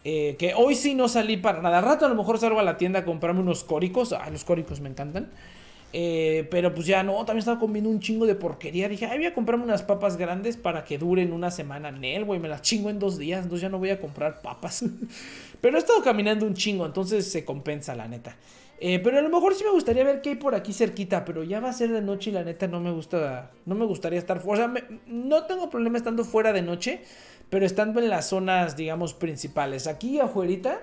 [0.03, 1.81] Eh, que hoy sí no salí para nada.
[1.81, 4.13] rato a lo mejor salgo a la tienda a comprarme unos córicos.
[4.13, 5.31] Ah, los córicos me encantan.
[5.95, 8.89] Eh, pero pues ya no, también estaba comiendo un chingo de porquería.
[8.89, 11.91] Dije, ay, voy a comprarme unas papas grandes para que duren una semana.
[11.91, 13.43] Nel, güey, me las chingo en dos días.
[13.43, 14.83] Entonces ya no voy a comprar papas.
[15.61, 18.35] pero he estado caminando un chingo, entonces se compensa, la neta.
[18.79, 21.43] Eh, pero a lo mejor sí me gustaría ver qué hay por aquí cerquita, pero
[21.43, 24.19] ya va a ser de noche y la neta no me gusta, no me gustaría
[24.19, 24.65] estar fuera.
[24.65, 27.01] O sea, no tengo problema estando fuera de noche,
[27.49, 29.85] pero estando en las zonas, digamos, principales.
[29.85, 30.81] Aquí afuera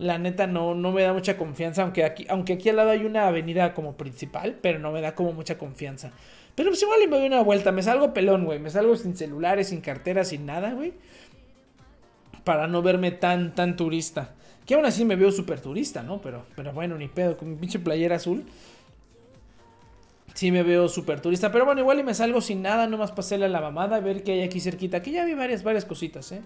[0.00, 3.04] la neta no, no me da mucha confianza, aunque aquí, aunque aquí al lado hay
[3.04, 6.10] una avenida como principal, pero no me da como mucha confianza.
[6.54, 8.58] Pero pues igual me doy una vuelta, me salgo pelón, güey.
[8.58, 10.94] Me salgo sin celulares, sin cartera, sin nada, güey.
[12.44, 14.34] Para no verme tan, tan turista.
[14.64, 16.22] Que aún así me veo súper turista, ¿no?
[16.22, 18.44] Pero, pero bueno, ni pedo, con mi pinche playera azul.
[20.32, 21.52] Sí me veo súper turista.
[21.52, 24.22] Pero bueno, igual y me salgo sin nada, nomás pasarle a la mamada, a ver
[24.22, 24.96] qué hay aquí cerquita.
[24.96, 26.40] Aquí ya vi varias, varias cositas, ¿eh?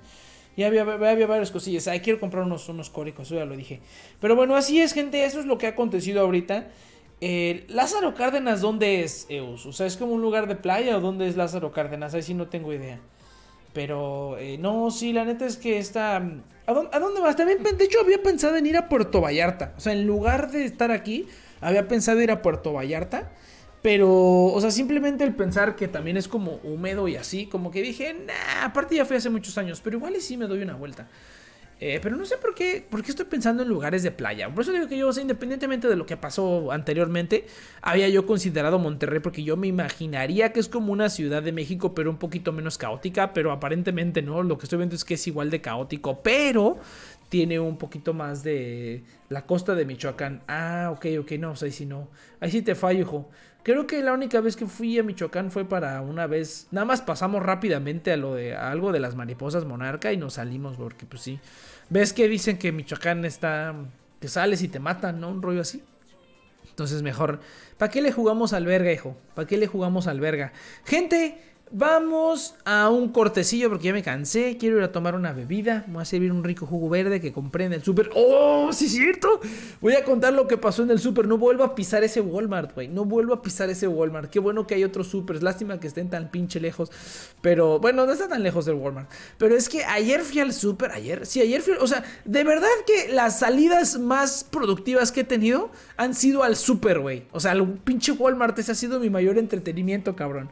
[0.56, 1.88] Ya había, había varias cosillas.
[1.88, 3.80] Ay, quiero comprar unos, unos córicos, ya lo dije.
[4.20, 5.24] Pero bueno, así es, gente.
[5.24, 6.68] Eso es lo que ha acontecido ahorita.
[7.20, 9.66] Eh, Lázaro Cárdenas, ¿dónde es Eus?
[9.66, 12.14] O sea, ¿es como un lugar de playa o dónde es Lázaro Cárdenas?
[12.14, 13.00] Ahí sí no tengo idea.
[13.72, 16.16] Pero, eh, no, sí, la neta es que está...
[16.66, 17.34] ¿A dónde, ¿A dónde vas?
[17.36, 19.74] También, de hecho, había pensado en ir a Puerto Vallarta.
[19.76, 21.26] O sea, en lugar de estar aquí,
[21.60, 23.32] había pensado ir a Puerto Vallarta.
[23.84, 27.82] Pero, o sea, simplemente el pensar que también es como húmedo y así, como que
[27.82, 30.74] dije, nah, aparte ya fui hace muchos años, pero igual y sí me doy una
[30.74, 31.06] vuelta.
[31.80, 34.48] Eh, pero no sé por qué, por qué estoy pensando en lugares de playa.
[34.48, 37.44] Por eso digo que yo, o sea, independientemente de lo que pasó anteriormente,
[37.82, 41.94] había yo considerado Monterrey porque yo me imaginaría que es como una ciudad de México,
[41.94, 44.42] pero un poquito menos caótica, pero aparentemente no.
[44.42, 46.78] Lo que estoy viendo es que es igual de caótico, pero
[47.28, 50.42] tiene un poquito más de la costa de Michoacán.
[50.48, 52.08] Ah, ok, ok, no, o sea, ahí sí no.
[52.40, 53.28] Ahí sí te fallo, hijo.
[53.64, 56.68] Creo que la única vez que fui a Michoacán fue para una vez.
[56.70, 60.76] Nada más pasamos rápidamente a lo de algo de las mariposas monarca y nos salimos
[60.76, 61.40] porque pues sí.
[61.88, 63.74] ¿Ves que dicen que Michoacán está
[64.20, 65.30] que sales y te matan, ¿no?
[65.30, 65.82] Un rollo así.
[66.68, 67.40] Entonces mejor,
[67.78, 69.16] ¿para qué le jugamos al verga, hijo?
[69.34, 70.52] ¿Para qué le jugamos al verga?
[70.84, 71.38] Gente,
[71.76, 74.56] Vamos a un cortecillo porque ya me cansé.
[74.58, 75.84] Quiero ir a tomar una bebida.
[75.88, 78.10] voy a servir un rico jugo verde que compré en el súper.
[78.14, 79.40] ¡Oh, sí es cierto!
[79.80, 81.26] Voy a contar lo que pasó en el súper.
[81.26, 82.86] No vuelvo a pisar ese Walmart, güey.
[82.86, 84.30] No vuelvo a pisar ese Walmart.
[84.30, 85.42] Qué bueno que hay otros súper.
[85.42, 86.92] Lástima que estén tan pinche lejos.
[87.40, 89.10] Pero bueno, no está tan lejos del Walmart.
[89.36, 90.92] Pero es que ayer fui al súper.
[90.92, 91.74] Ayer, sí, ayer fui.
[91.80, 96.54] O sea, de verdad que las salidas más productivas que he tenido han sido al
[96.54, 97.24] súper, güey.
[97.32, 98.56] O sea, el pinche Walmart.
[98.60, 100.50] Ese ha sido mi mayor entretenimiento, cabrón.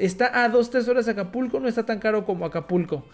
[0.00, 3.04] Está a 2, 3 horas Acapulco, no está tan caro como Acapulco.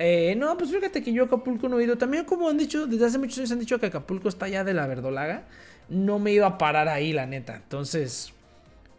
[0.00, 1.96] Eh, no, pues fíjate que yo Acapulco no he ido.
[1.96, 4.74] También como han dicho, desde hace muchos años han dicho que Acapulco está ya de
[4.74, 5.44] la verdolaga.
[5.88, 7.54] No me ido a parar ahí, la neta.
[7.54, 8.32] Entonces,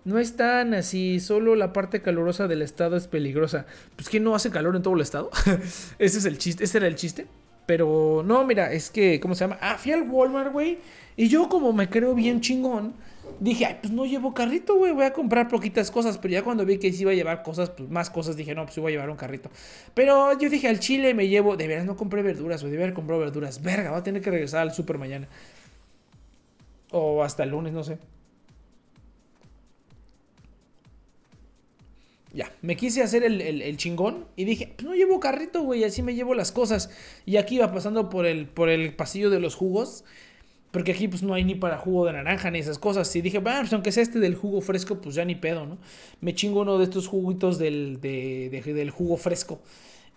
[0.05, 1.19] no es tan así.
[1.19, 3.65] Solo la parte calurosa del estado es peligrosa.
[3.97, 5.29] Pues que no hace calor en todo el estado.
[5.99, 7.27] ese es el chiste, ese era el chiste.
[7.65, 9.57] Pero no, mira, es que, ¿cómo se llama?
[9.59, 10.77] Ah, fui al Walmart, güey.
[11.17, 12.93] Y yo como me creo bien chingón
[13.39, 16.17] dije, ay, pues no llevo carrito, güey, voy a comprar poquitas cosas.
[16.17, 18.65] Pero ya cuando vi que sí iba a llevar cosas, pues más cosas, dije, no,
[18.65, 19.49] pues voy a llevar un carrito.
[19.93, 22.93] Pero yo dije, al chile me llevo, de veras no compré verduras, güey, de haber
[22.93, 23.61] comprado verduras.
[23.61, 25.27] Verga, voy a tener que regresar al super mañana.
[26.91, 27.97] O hasta el lunes, no sé.
[32.33, 36.01] Ya, me quise hacer el, el, chingón y dije, pues no llevo carrito, güey, así
[36.01, 36.89] me llevo las cosas.
[37.25, 40.03] Y aquí iba pasando por el, por el pasillo de los jugos
[40.75, 43.15] porque aquí pues no hay ni para jugo de naranja ni esas cosas.
[43.15, 45.77] Y dije, bueno, pues aunque sea este del jugo fresco, pues ya ni pedo, ¿no?
[46.19, 49.61] Me chingo uno de estos juguitos del, del jugo fresco.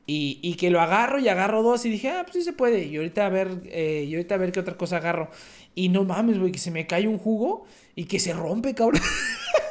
[0.04, 2.82] Y, que lo agarro y agarro dos y dije, ah, pues sí se puede.
[2.86, 5.30] Y ahorita a ver, eh, y ahorita a ver qué otra cosa agarro.
[5.76, 9.00] Y no mames, güey, que se me cae un jugo y que se rompe, cabrón.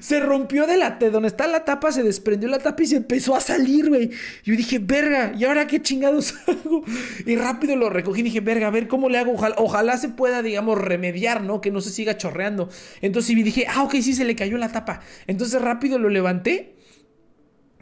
[0.00, 2.96] se rompió de la de donde está la tapa, se desprendió la tapa y se
[2.96, 4.10] empezó a salir, güey.
[4.44, 6.84] Yo dije, verga, ¿y ahora qué chingados hago?
[7.26, 9.34] Y rápido lo recogí y dije, verga, a ver cómo le hago.
[9.56, 11.60] Ojalá, se pueda, digamos, remediar, ¿no?
[11.60, 12.68] Que no se siga chorreando.
[13.00, 15.00] Entonces dije, ah, ok, sí, se le cayó la tapa.
[15.26, 16.74] Entonces rápido lo levanté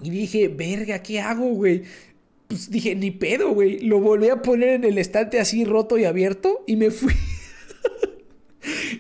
[0.03, 1.83] y dije, verga, ¿qué hago, güey?
[2.47, 3.81] Pues dije, ni pedo, güey.
[3.81, 7.13] Lo volví a poner en el estante así roto y abierto y me fui.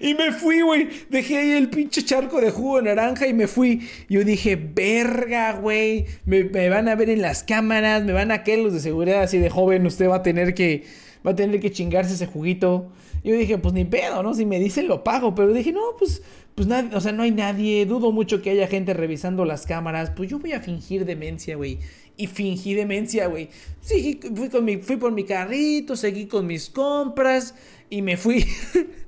[0.00, 0.88] Y me fui, güey.
[1.10, 3.88] Dejé ahí el pinche charco de jugo de naranja y me fui.
[4.08, 6.06] Yo dije, verga, güey.
[6.24, 9.38] Me, van a ver en las cámaras, me van a caer los de seguridad así
[9.38, 9.86] de joven.
[9.86, 10.84] Usted va a tener que,
[11.26, 12.90] va a tener que chingarse ese juguito.
[13.22, 14.34] Y yo dije, pues ni pedo, ¿no?
[14.34, 15.34] Si me dicen lo pago.
[15.34, 16.22] Pero dije, no, pues,
[16.54, 17.86] pues nadie, o sea, no hay nadie.
[17.86, 20.10] Dudo mucho que haya gente revisando las cámaras.
[20.10, 21.78] Pues yo voy a fingir demencia, güey.
[22.16, 23.48] Y fingí demencia, güey.
[23.80, 27.54] Sí, fui, con mi, fui por mi carrito, seguí con mis compras
[27.90, 28.44] y me fui.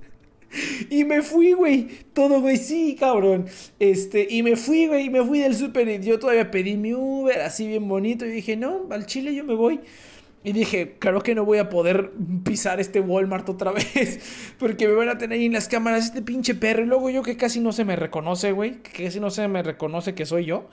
[0.88, 1.88] Y me fui, güey.
[2.12, 3.46] Todo, güey, sí, cabrón.
[3.78, 6.94] Este, y me fui, güey, y me fui del súper y yo todavía pedí mi
[6.94, 8.26] Uber así bien bonito.
[8.26, 9.80] Y dije, no, al Chile yo me voy.
[10.42, 12.12] Y dije, claro que no voy a poder
[12.44, 14.54] pisar este Walmart otra vez.
[14.58, 16.82] Porque me van a tener ahí en las cámaras este pinche perro.
[16.82, 18.82] Y luego yo que casi no se me reconoce, güey.
[18.82, 20.68] Que casi no se me reconoce que soy yo.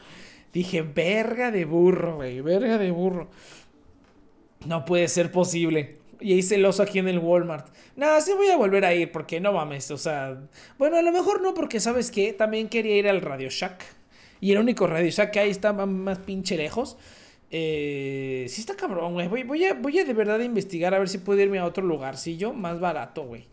[0.53, 2.41] Dije, verga de burro, güey.
[2.41, 3.29] Verga de burro.
[4.65, 5.96] No puede ser posible.
[6.19, 7.67] Y hice el oso aquí en el Walmart.
[7.95, 10.37] No, sí voy a volver a ir porque no mames, o sea...
[10.77, 12.33] Bueno, a lo mejor no porque, ¿sabes qué?
[12.33, 13.83] También quería ir al Radio Shack.
[14.39, 16.97] Y el único Radio Shack que hay está más pinche lejos.
[17.49, 19.27] Eh, sí está cabrón, güey.
[19.27, 21.83] Voy, voy, a, voy a de verdad investigar a ver si puedo irme a otro
[21.83, 23.45] lugarcillo más barato, güey.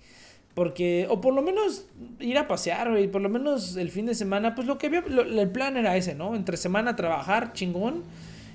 [0.54, 1.86] Porque, o por lo menos
[2.20, 3.08] ir a pasear, güey.
[3.08, 6.14] Por lo menos el fin de semana, pues lo que había, el plan era ese,
[6.14, 6.34] ¿no?
[6.34, 8.04] Entre semana trabajar, chingón.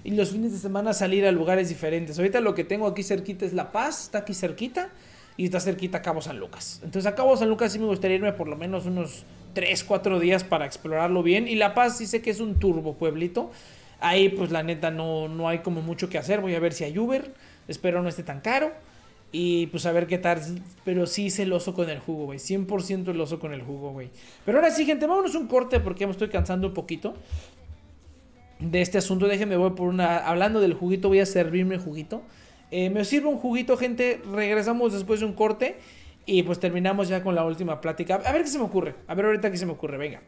[0.04, 2.18] Y los fines de semana salir a lugares diferentes.
[2.18, 4.90] Ahorita lo que tengo aquí cerquita es La Paz, está aquí cerquita.
[5.38, 6.82] Y está cerquita Cabo San Lucas.
[6.84, 9.24] Entonces a Cabo San Lucas sí me gustaría irme por lo menos unos
[9.54, 11.48] 3, 4 días para explorarlo bien.
[11.48, 13.50] Y La Paz sí sé que es un turbo pueblito.
[14.02, 16.42] Ahí pues la neta no, no hay como mucho que hacer.
[16.42, 17.34] Voy a ver si hay Uber.
[17.70, 18.74] Espero no esté tan caro.
[19.32, 20.42] Y pues a ver qué tal.
[20.84, 22.40] Pero sí hice el oso con el jugo, güey.
[22.40, 24.10] 100% el oso con el jugo, güey.
[24.44, 27.14] Pero ahora sí, gente, vámonos un corte porque me estoy cansando un poquito
[28.60, 29.28] de este asunto.
[29.28, 30.18] Déjenme voy por una.
[30.18, 32.22] Hablando del juguito, voy a servirme el juguito.
[32.72, 34.22] Eh, me sirve un juguito, gente.
[34.32, 35.78] Regresamos después de un corte.
[36.26, 38.16] Y pues terminamos ya con la última plática.
[38.16, 38.96] A ver qué se me ocurre.
[39.08, 39.98] A ver ahorita qué se me ocurre.
[39.98, 40.22] Venga.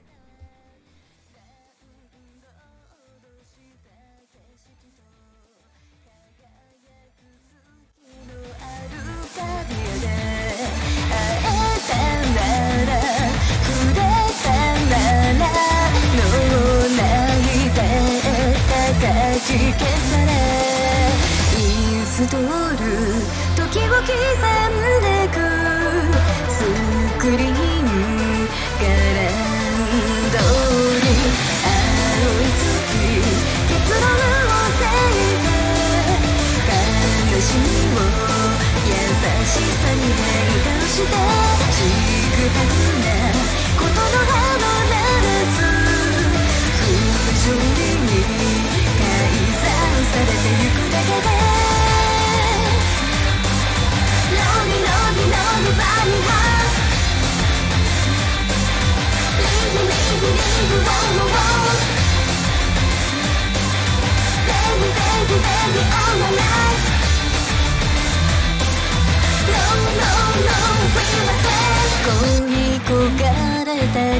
[19.51, 20.31] 消され
[21.59, 21.63] イ
[21.99, 22.39] ンストー
[22.71, 22.83] ル。
[23.55, 24.15] 時を刻ん
[25.01, 25.35] でく。
[26.49, 26.55] ス
[27.19, 27.87] クリーン
[28.79, 29.35] ガラン
[30.31, 31.05] ドに
[31.63, 31.75] 青
[32.39, 32.63] い月。
[33.67, 37.99] 結論をせいて悲しみを
[38.87, 38.89] 優
[39.45, 40.23] しさに変
[40.63, 41.11] 換して。
[41.71, 41.83] ち
[42.31, 43.20] くたくな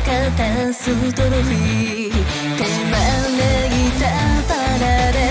[0.02, 2.14] 片ストロフィー
[2.58, 3.04] 手招
[3.68, 4.06] いた
[4.48, 5.31] パラレ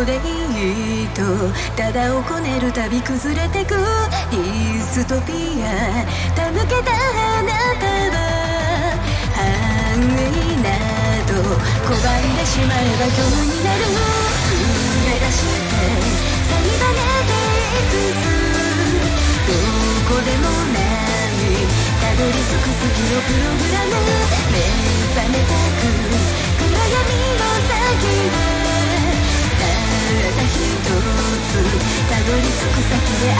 [0.00, 1.20] こでいいと
[1.76, 3.76] ただをこねるたび崩れてく。
[4.32, 8.16] ディストピア手向けたあなたは。
[9.36, 10.72] 繁栄な
[11.28, 11.36] ど
[11.84, 12.00] 拒ん
[12.32, 13.84] でしまえば虚無になる。
[13.84, 14.64] 連
[15.04, 15.76] れ出して
[16.48, 17.36] さりばねて
[17.92, 18.24] いく。
[19.44, 19.52] ど
[20.08, 21.44] こでもない
[22.00, 24.00] たどり着く月のプログラム。
[24.48, 24.64] 目
[25.12, 25.92] 覚めたく
[26.56, 27.04] 暗闇
[27.36, 27.89] の先
[33.20, 33.36] Baby,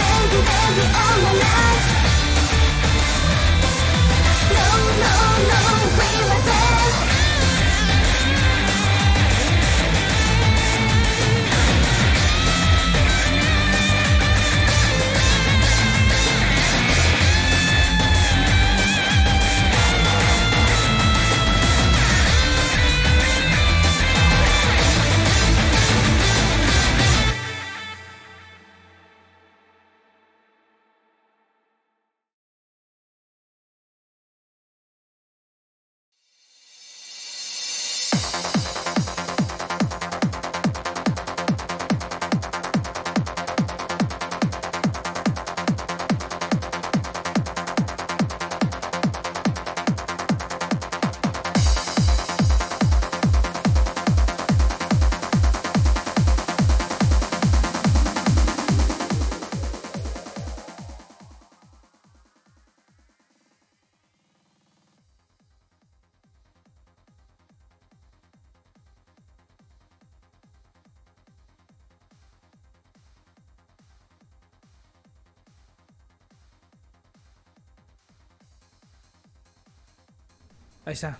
[0.00, 2.03] baby, baby, all my life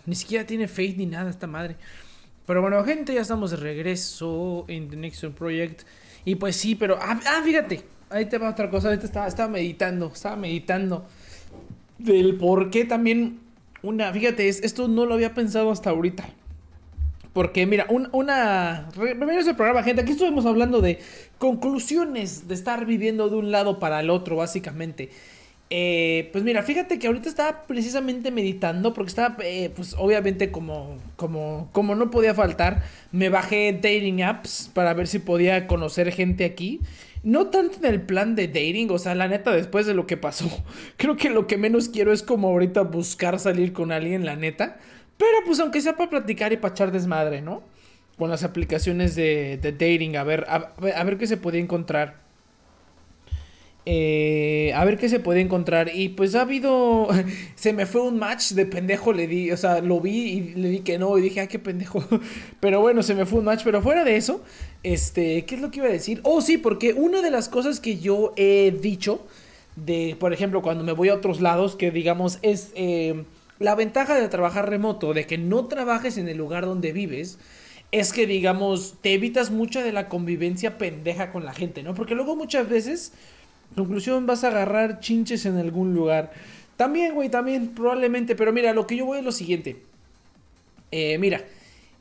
[0.06, 1.76] Ni siquiera tiene face ni nada esta madre.
[2.46, 5.82] Pero bueno, gente, ya estamos de regreso en The Next Project.
[6.24, 6.98] Y pues sí, pero.
[7.00, 7.82] Ah, ah, fíjate.
[8.10, 8.88] Ahí te va otra cosa.
[8.88, 10.10] Ahorita estaba, estaba meditando.
[10.12, 11.06] Estaba meditando.
[11.98, 13.40] Del por qué también.
[13.82, 14.12] Una.
[14.12, 16.28] Fíjate, esto no lo había pensado hasta ahorita.
[17.32, 18.88] Porque, mira, una.
[18.96, 20.02] Bienvenidos al programa, gente.
[20.02, 21.00] Aquí estuvimos hablando de
[21.38, 25.10] conclusiones de estar viviendo de un lado para el otro, básicamente.
[25.70, 30.98] Eh, pues mira, fíjate que ahorita estaba precisamente meditando porque estaba, eh, pues obviamente como,
[31.16, 36.44] como, como no podía faltar, me bajé dating apps para ver si podía conocer gente
[36.44, 36.80] aquí.
[37.22, 40.18] No tanto en el plan de dating, o sea, la neta, después de lo que
[40.18, 40.48] pasó,
[40.98, 44.78] creo que lo que menos quiero es como ahorita buscar salir con alguien, la neta.
[45.16, 47.62] Pero pues aunque sea para platicar y para echar desmadre, ¿no?
[48.18, 52.23] Con las aplicaciones de, de dating, a ver, a, a ver qué se podía encontrar.
[53.86, 55.90] Eh, a ver qué se puede encontrar.
[55.94, 57.08] Y pues ha habido.
[57.54, 59.50] Se me fue un match de pendejo, le di.
[59.50, 61.16] O sea, lo vi y le di que no.
[61.18, 62.04] Y dije, ah, qué pendejo.
[62.60, 63.62] Pero bueno, se me fue un match.
[63.64, 64.42] Pero fuera de eso,
[64.82, 65.44] este.
[65.44, 66.20] ¿Qué es lo que iba a decir?
[66.22, 69.26] Oh, sí, porque una de las cosas que yo he dicho.
[69.76, 72.70] De, por ejemplo, cuando me voy a otros lados, que digamos es.
[72.74, 73.24] Eh,
[73.60, 77.38] la ventaja de trabajar remoto, de que no trabajes en el lugar donde vives,
[77.92, 81.94] es que, digamos, te evitas mucha de la convivencia pendeja con la gente, ¿no?
[81.94, 83.12] Porque luego muchas veces
[83.76, 86.32] Conclusión, vas a agarrar chinches en algún lugar.
[86.76, 88.36] También, güey, también probablemente.
[88.36, 89.82] Pero mira, lo que yo voy es lo siguiente.
[90.90, 91.42] Eh, mira,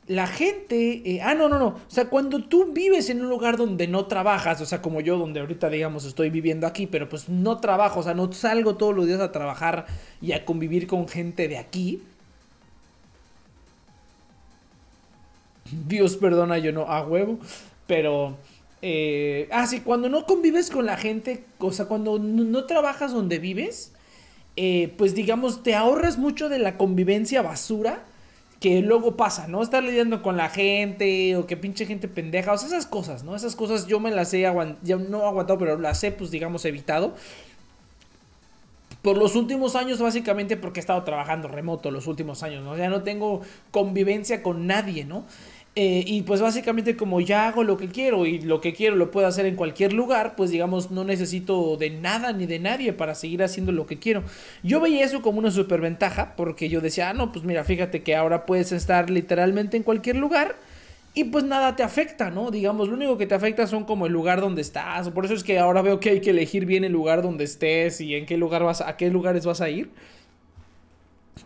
[0.06, 1.02] la gente...
[1.04, 1.66] Eh, ah, no, no, no.
[1.66, 5.18] O sea, cuando tú vives en un lugar donde no trabajas, o sea, como yo,
[5.18, 8.94] donde ahorita, digamos, estoy viviendo aquí, pero pues no trabajo, o sea, no salgo todos
[8.94, 9.86] los días a trabajar
[10.20, 12.02] y a convivir con gente de aquí.
[15.86, 17.38] Dios perdona, yo no, a huevo.
[17.86, 18.36] Pero...
[18.86, 23.38] Eh, ah, sí, cuando no convives con la gente, o sea, cuando no, trabajas donde
[23.38, 23.92] vives,
[24.56, 28.04] eh, pues digamos, te ahorras mucho de la convivencia basura
[28.60, 29.62] que luego pasa, ¿no?
[29.62, 33.34] Estar lidiando con la gente o que pinche gente pendeja, o sea, esas cosas, ¿no?
[33.34, 36.66] Esas cosas yo me las he aguantado, ya no aguantado, pero las he, pues digamos,
[36.66, 37.14] evitado.
[39.00, 42.72] Por los últimos años, básicamente porque he estado trabajando remoto los últimos años, ¿no?
[42.72, 45.24] O sea, no tengo convivencia con nadie, ¿no?
[45.76, 49.10] Eh, y pues básicamente como ya hago lo que quiero y lo que quiero lo
[49.10, 53.16] puedo hacer en cualquier lugar, pues digamos no necesito de nada ni de nadie para
[53.16, 54.22] seguir haciendo lo que quiero.
[54.62, 58.14] Yo veía eso como una superventaja porque yo decía, ah, no, pues mira, fíjate que
[58.14, 60.54] ahora puedes estar literalmente en cualquier lugar
[61.12, 62.52] y pues nada te afecta, ¿no?
[62.52, 65.10] Digamos, lo único que te afecta son como el lugar donde estás.
[65.10, 68.00] Por eso es que ahora veo que hay que elegir bien el lugar donde estés
[68.00, 69.90] y en qué lugar vas, a qué lugares vas a ir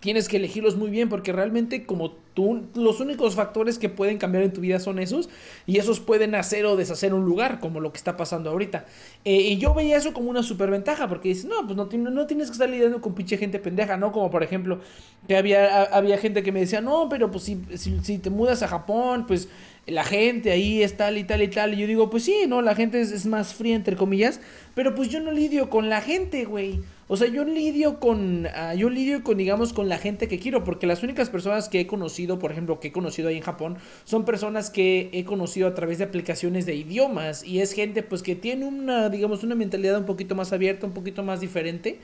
[0.00, 4.44] tienes que elegirlos muy bien porque realmente como tú los únicos factores que pueden cambiar
[4.44, 5.28] en tu vida son esos
[5.66, 8.86] y esos pueden hacer o deshacer un lugar como lo que está pasando ahorita.
[9.24, 12.48] Eh, y yo veía eso como una superventaja porque dices no pues no, no, tienes
[12.48, 14.80] que estar lidiando con pinche gente pendeja no como por ejemplo
[15.26, 18.62] que había, había gente que me decía no pero pues si, si, si te mudas
[18.62, 19.48] a Japón pues
[19.88, 21.74] la gente ahí es tal y tal y tal.
[21.74, 22.62] Y yo digo, pues sí, ¿no?
[22.62, 24.40] La gente es, más fría, entre comillas.
[24.74, 26.80] Pero pues yo no lidio con la gente, güey.
[27.08, 28.46] O sea, yo lidio con.
[28.54, 30.62] Ah, yo lidio con, digamos, con la gente que quiero.
[30.64, 33.78] Porque las únicas personas que he conocido, por ejemplo, que he conocido ahí en Japón,
[34.04, 37.44] son personas que he conocido a través de aplicaciones de idiomas.
[37.44, 40.92] Y es gente, pues, que tiene una, digamos, una mentalidad un poquito más abierta, un
[40.92, 41.98] poquito más diferente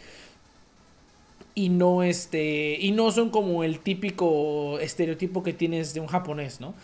[1.55, 6.61] y no este y no son como el típico estereotipo que tienes de un japonés,
[6.61, 6.75] ¿no?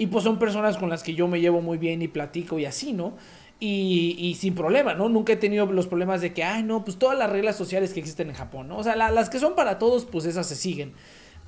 [0.00, 2.64] Y pues son personas con las que yo me llevo muy bien y platico y
[2.64, 3.18] así, ¿no?
[3.60, 5.10] Y, y, sin problema, ¿no?
[5.10, 8.00] Nunca he tenido los problemas de que, ay, no, pues todas las reglas sociales que
[8.00, 8.78] existen en Japón, ¿no?
[8.78, 10.94] O sea, las que son para todos, pues esas se siguen.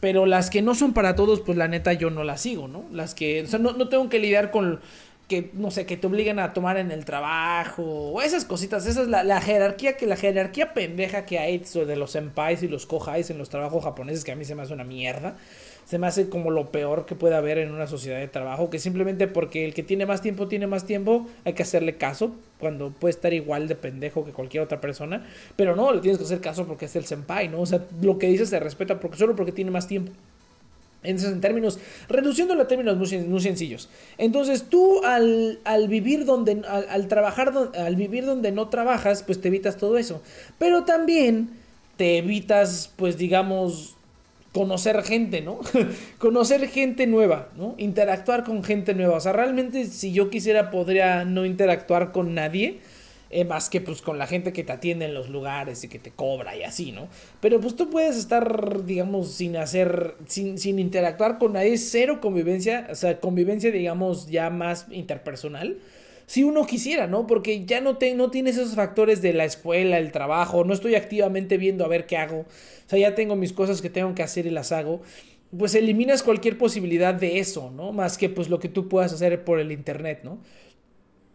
[0.00, 2.84] Pero las que no son para todos, pues la neta yo no las sigo, ¿no?
[2.92, 4.80] Las que, o sea, no, no tengo que lidiar con
[5.28, 9.00] que, no sé, que te obliguen a tomar en el trabajo, o esas cositas, esa
[9.00, 12.84] es la, la jerarquía, que la jerarquía pendeja que hay de los senpais y los
[12.84, 15.38] kohais en los trabajos japoneses, que a mí se me hace una mierda
[15.84, 18.78] se me hace como lo peor que puede haber en una sociedad de trabajo, que
[18.78, 22.90] simplemente porque el que tiene más tiempo tiene más tiempo, hay que hacerle caso cuando
[22.90, 25.26] puede estar igual de pendejo que cualquier otra persona,
[25.56, 27.60] pero no, le tienes que hacer caso porque es el senpai, ¿no?
[27.60, 30.12] O sea, lo que dice se respeta porque solo porque tiene más tiempo.
[31.04, 33.88] Entonces, en términos, reduciéndolo a términos muy, muy sencillos.
[34.18, 39.40] Entonces, tú al, al vivir donde, al, al trabajar, al vivir donde no trabajas, pues
[39.40, 40.22] te evitas todo eso.
[40.58, 41.50] Pero también
[41.96, 43.96] te evitas, pues digamos,
[44.52, 45.60] conocer gente, ¿no?
[46.18, 47.74] conocer gente nueva, ¿no?
[47.78, 49.16] Interactuar con gente nueva.
[49.16, 52.80] O sea, realmente si yo quisiera podría no interactuar con nadie.
[53.34, 55.98] Eh, más que pues con la gente que te atiende en los lugares y que
[55.98, 57.08] te cobra y así, ¿no?
[57.40, 62.86] Pero pues tú puedes estar, digamos, sin hacer, sin, sin interactuar con nadie, cero convivencia,
[62.90, 65.78] o sea, convivencia, digamos, ya más interpersonal.
[66.26, 67.26] Si uno quisiera, ¿no?
[67.26, 70.94] Porque ya no, te, no tienes esos factores de la escuela, el trabajo, no estoy
[70.94, 72.40] activamente viendo a ver qué hago.
[72.40, 75.02] O sea, ya tengo mis cosas que tengo que hacer y las hago.
[75.56, 77.92] Pues eliminas cualquier posibilidad de eso, ¿no?
[77.92, 80.38] Más que pues lo que tú puedas hacer por el internet, ¿no?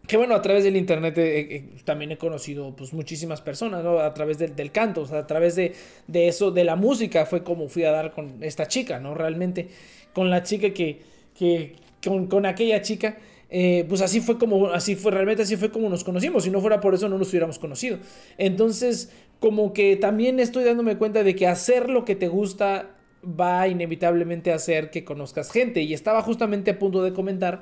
[0.07, 3.99] Que bueno, a través del internet eh, eh, también he conocido pues muchísimas personas, ¿no?
[3.99, 5.73] A través del, del canto, o sea, a través de,
[6.07, 9.13] de, eso, de la música, fue como fui a dar con esta chica, ¿no?
[9.13, 9.67] Realmente,
[10.13, 11.01] con la chica que,
[11.37, 13.17] que con, con aquella chica,
[13.49, 16.61] eh, pues así fue como, así fue, realmente así fue como nos conocimos, si no
[16.61, 17.97] fuera por eso no nos hubiéramos conocido.
[18.37, 22.91] Entonces, como que también estoy dándome cuenta de que hacer lo que te gusta
[23.23, 27.61] va inevitablemente a hacer que conozcas gente, y estaba justamente a punto de comentar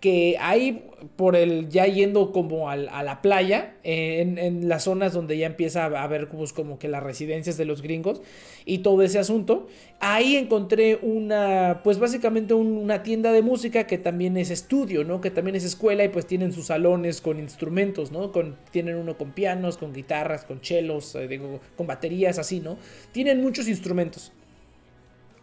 [0.00, 0.84] que ahí
[1.16, 5.46] por el ya yendo como al, a la playa, en, en, las zonas donde ya
[5.46, 8.20] empieza a haber pues, como que las residencias de los gringos
[8.64, 9.68] y todo ese asunto,
[10.00, 15.20] ahí encontré una, pues básicamente un, una tienda de música que también es estudio, ¿no?
[15.20, 18.32] Que también es escuela y pues tienen sus salones con instrumentos, ¿no?
[18.32, 22.76] Con, tienen uno con pianos, con guitarras, con chelos, eh, digo, con baterías, así, ¿no?
[23.12, 24.32] Tienen muchos instrumentos.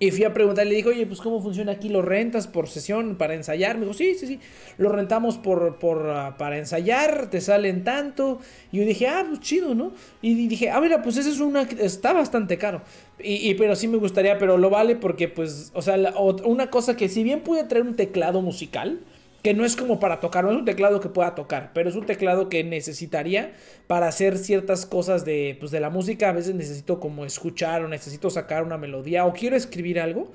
[0.03, 1.87] Y fui a preguntarle, le dije, oye, pues ¿cómo funciona aquí?
[1.87, 3.77] ¿Lo rentas por sesión para ensayar?
[3.77, 4.39] Me dijo, sí, sí, sí,
[4.77, 8.39] lo rentamos por, por, uh, para ensayar, te salen tanto.
[8.73, 9.93] Y yo dije, ah, pues chido, ¿no?
[10.21, 12.81] Y dije, ah, mira, pues ese es una, está bastante caro.
[13.17, 15.95] Y, y, pero sí me gustaría, pero lo vale porque, pues, o sea,
[16.43, 18.99] una cosa que si bien pude traer un teclado musical,
[19.43, 21.95] que no es como para tocar, no es un teclado que pueda tocar, pero es
[21.95, 23.51] un teclado que necesitaría
[23.87, 26.29] para hacer ciertas cosas de, pues, de la música.
[26.29, 30.31] A veces necesito como escuchar o necesito sacar una melodía o quiero escribir algo,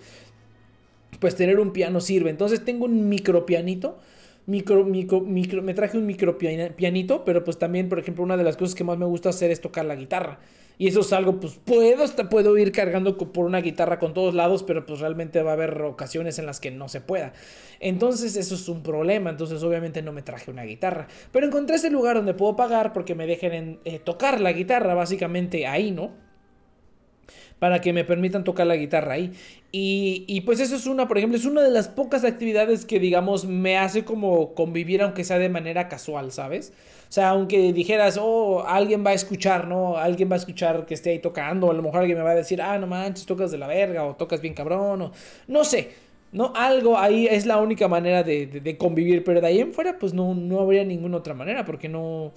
[1.20, 2.28] pues tener un piano sirve.
[2.28, 3.98] Entonces tengo un micro pianito.
[4.44, 8.44] Micro, micro, micro, me traje un micro pianito, pero pues también, por ejemplo, una de
[8.44, 10.38] las cosas que más me gusta hacer es tocar la guitarra.
[10.78, 14.34] Y eso es algo, pues puedo, hasta puedo ir cargando por una guitarra con todos
[14.34, 17.32] lados, pero pues realmente va a haber ocasiones en las que no se pueda.
[17.80, 21.08] Entonces eso es un problema, entonces obviamente no me traje una guitarra.
[21.32, 24.94] Pero encontré ese lugar donde puedo pagar porque me dejen en, eh, tocar la guitarra,
[24.94, 26.27] básicamente ahí, ¿no?
[27.58, 29.32] Para que me permitan tocar la guitarra ahí.
[29.72, 32.98] Y, y, pues eso es una, por ejemplo, es una de las pocas actividades que,
[33.00, 36.72] digamos, me hace como convivir, aunque sea de manera casual, ¿sabes?
[37.08, 39.96] O sea, aunque dijeras, oh, alguien va a escuchar, ¿no?
[39.96, 42.34] Alguien va a escuchar que esté ahí tocando, a lo mejor alguien me va a
[42.34, 45.12] decir, ah, no manches, tocas de la verga, o tocas bien cabrón, o
[45.46, 46.08] no sé.
[46.32, 46.52] ¿no?
[46.54, 49.98] Algo ahí es la única manera de, de, de, convivir, pero de ahí en fuera,
[49.98, 52.32] pues no, no habría ninguna otra manera, porque no,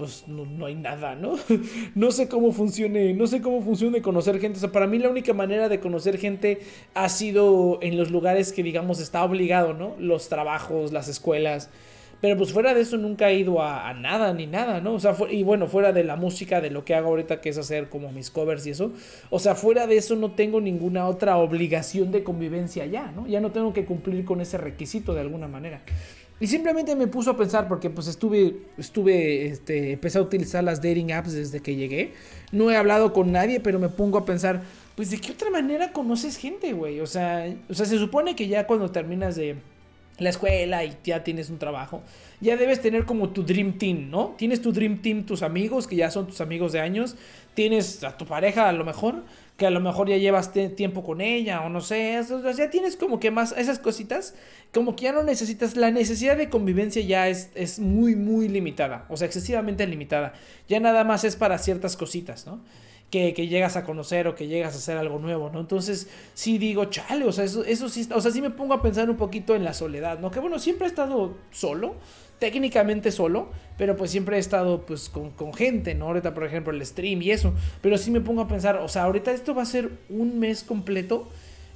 [0.00, 1.36] pues no, hay nada, ¿no?
[1.94, 4.58] no sé cómo funcione, no sé cómo funcione conocer gente.
[4.58, 6.60] O sea, para mí la única manera de conocer gente
[6.94, 9.94] ha sido en los lugares que, digamos, está obligado, ¿no?
[9.98, 11.70] Los trabajos, las escuelas.
[12.20, 14.94] Pero pues fuera de eso nunca he ido a, a nada ni nada, ¿no?
[14.94, 17.56] O sea, y bueno, fuera de la música, de lo que hago ahorita, que es
[17.56, 18.92] hacer como mis covers y eso.
[19.30, 23.26] O sea, fuera de eso no tengo ninguna otra obligación de convivencia ya, ¿no?
[23.26, 25.80] Ya no tengo que cumplir con ese requisito de alguna manera.
[26.40, 30.80] Y simplemente me puso a pensar porque pues estuve, estuve, este, empecé a utilizar las
[30.80, 32.14] dating apps desde que llegué.
[32.50, 34.62] No he hablado con nadie, pero me pongo a pensar,
[34.96, 37.00] pues de qué otra manera conoces gente, güey.
[37.00, 39.56] O sea, o sea, se supone que ya cuando terminas de
[40.18, 42.02] la escuela y ya tienes un trabajo,
[42.40, 44.34] ya debes tener como tu dream team, ¿no?
[44.38, 47.16] Tienes tu dream team, tus amigos, que ya son tus amigos de años,
[47.54, 49.24] tienes a tu pareja a lo mejor,
[49.60, 52.96] que a lo mejor ya llevas tiempo con ella o no sé, eso, ya tienes
[52.96, 54.34] como que más esas cositas,
[54.72, 59.04] como que ya no necesitas, la necesidad de convivencia ya es, es muy, muy limitada,
[59.10, 60.32] o sea, excesivamente limitada,
[60.66, 62.62] ya nada más es para ciertas cositas, ¿no?
[63.10, 65.60] Que, llegas a conocer o que llegas a hacer algo nuevo, ¿no?
[65.60, 68.82] Entonces, sí digo, chale, o sea, eso, eso sí, o sea, sí me pongo a
[68.82, 70.30] pensar un poquito en la soledad, ¿no?
[70.30, 71.96] Que bueno, siempre he estado solo,
[72.38, 76.06] técnicamente solo, pero pues siempre he estado pues con, con, gente, ¿no?
[76.06, 77.52] Ahorita, por ejemplo, el stream y eso,
[77.82, 80.62] pero sí me pongo a pensar, o sea, ahorita esto va a ser un mes
[80.62, 81.28] completo.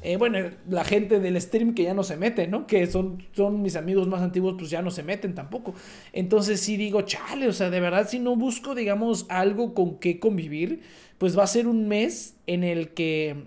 [0.06, 0.38] Eh, bueno,
[0.68, 2.66] la gente del stream que ya no se mete, ¿no?
[2.66, 5.74] Que son, son mis amigos más antiguos, pues ya no se meten tampoco.
[6.12, 10.20] Entonces sí digo, chale, o sea, de verdad, si no busco, digamos, algo con qué
[10.20, 10.82] convivir,
[11.16, 13.44] pues va a ser un mes en el que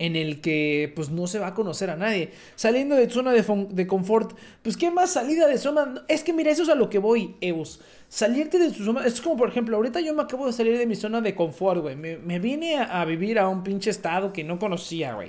[0.00, 2.30] en el que pues no se va a conocer a nadie.
[2.56, 6.02] Saliendo de zona de, de, confort, pues qué más salida de zona.
[6.08, 7.80] Es que mira, eso es a lo que voy, Eus.
[8.08, 10.86] Salirte de tu zona, es como por ejemplo, ahorita yo me acabo de salir de
[10.86, 11.96] mi zona de confort, güey.
[11.96, 15.28] Me, me, vine a, vivir a un pinche estado que no conocía, güey.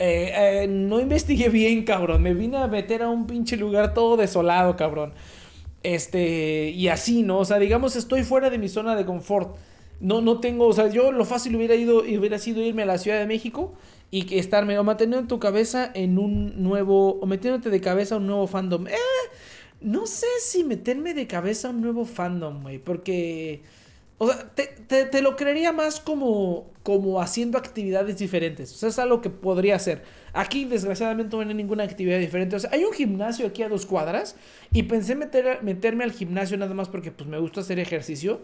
[0.00, 2.20] Eh, eh, no investigué bien, cabrón.
[2.20, 5.12] Me vine a meter a un pinche lugar todo desolado, cabrón.
[5.84, 7.38] Este, y así, ¿no?
[7.38, 9.56] O sea, digamos, estoy fuera de mi zona de confort.
[10.04, 12.98] No, no tengo, o sea, yo lo fácil hubiera ido, hubiera sido irme a la
[12.98, 13.74] Ciudad de México
[14.10, 18.26] y que estarme o manteniendo tu cabeza en un nuevo, o metiéndote de cabeza un
[18.26, 18.86] nuevo fandom.
[18.88, 18.94] Eh,
[19.80, 23.62] no sé si meterme de cabeza un nuevo fandom, güey, porque
[24.18, 28.72] O sea, te, te- te lo creería más como, como haciendo actividades diferentes.
[28.74, 30.04] O sea, es algo que podría hacer.
[30.34, 32.56] Aquí, desgraciadamente, no hay ninguna actividad diferente.
[32.56, 34.36] O sea, hay un gimnasio aquí a dos cuadras.
[34.72, 38.40] Y pensé meter, meterme al gimnasio nada más porque pues, me gusta hacer ejercicio.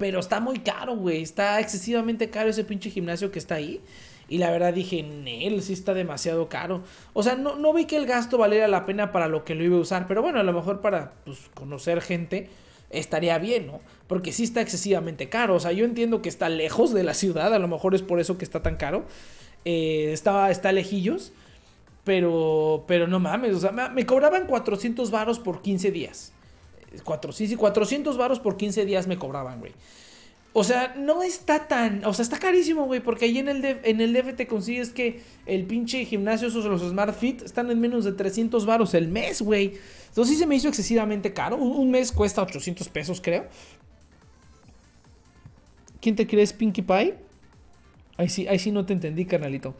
[0.00, 1.20] Pero está muy caro, güey.
[1.20, 3.82] Está excesivamente caro ese pinche gimnasio que está ahí.
[4.30, 6.82] Y la verdad dije, Nel, sí está demasiado caro.
[7.12, 9.62] O sea, no, no vi que el gasto valiera la pena para lo que lo
[9.62, 10.08] iba a usar.
[10.08, 12.48] Pero bueno, a lo mejor para pues, conocer gente
[12.88, 13.80] estaría bien, ¿no?
[14.06, 15.56] Porque sí está excesivamente caro.
[15.56, 17.52] O sea, yo entiendo que está lejos de la ciudad.
[17.52, 19.04] A lo mejor es por eso que está tan caro.
[19.66, 21.34] Eh, está, lejillos.
[22.04, 23.54] Pero, pero no mames.
[23.54, 26.32] O sea, me, me cobraban 400 varos por 15 días.
[27.04, 29.72] Cuatro, sí, sí, 400 varos por 15 días me cobraban, güey.
[30.52, 32.04] O sea, no está tan.
[32.04, 33.00] O sea, está carísimo, güey.
[33.00, 36.82] Porque ahí en el, DF, en el te consigues que el pinche gimnasio, esos los
[36.82, 39.74] Smart Fit, están en menos de 300 varos el mes, güey.
[40.08, 41.56] Entonces sí se me hizo excesivamente caro.
[41.56, 43.46] Un, un mes cuesta 800 pesos, creo.
[46.00, 47.14] ¿Quién te crees, Pinkie Pie?
[48.16, 49.76] Ahí sí, ahí sí no te entendí, carnalito.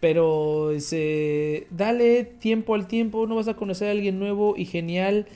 [0.00, 5.26] Pero ese, dale tiempo al tiempo, no vas a conocer a alguien nuevo y genial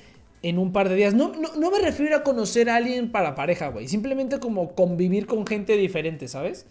[0.44, 1.14] en un par de días.
[1.14, 3.88] No, no, no me refiero a conocer a alguien para pareja, güey.
[3.88, 6.66] Simplemente como convivir con gente diferente, ¿sabes?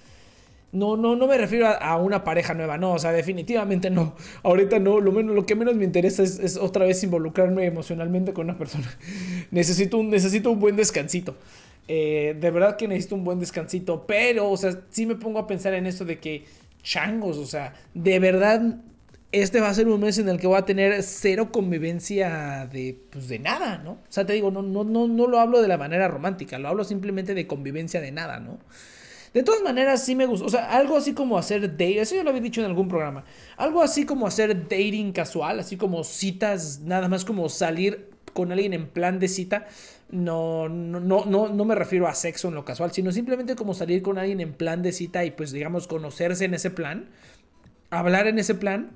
[0.71, 4.15] No, no, no me refiero a, una pareja nueva, no, o sea, definitivamente no.
[4.43, 8.31] Ahorita no, lo, menos, lo que menos me interesa es, es otra vez involucrarme emocionalmente
[8.31, 8.85] con una persona.
[9.51, 11.35] necesito, un, necesito un buen descansito.
[11.87, 15.47] Eh, de verdad que necesito un buen descansito, pero, o sea, sí me pongo a
[15.47, 16.45] pensar en esto de que,
[16.83, 18.77] changos, o sea, de verdad,
[19.33, 22.97] este va a ser un mes en el que voy a tener cero convivencia de,
[23.09, 23.91] pues, de nada, ¿no?
[23.91, 26.69] O sea, te digo, no, no, no, no lo hablo de la manera romántica, lo
[26.69, 28.59] hablo simplemente de convivencia de nada, ¿no?
[29.33, 30.45] De todas maneras, sí me gusta.
[30.45, 31.99] O sea, algo así como hacer date.
[31.99, 33.25] Eso yo lo había dicho en algún programa.
[33.57, 35.59] Algo así como hacer dating casual.
[35.59, 39.65] Así como citas, nada más como salir con alguien en plan de cita.
[40.11, 43.73] No, no, no, no, no me refiero a sexo en lo casual, sino simplemente como
[43.73, 47.09] salir con alguien en plan de cita y pues digamos conocerse en ese plan.
[47.89, 48.91] Hablar en ese plan.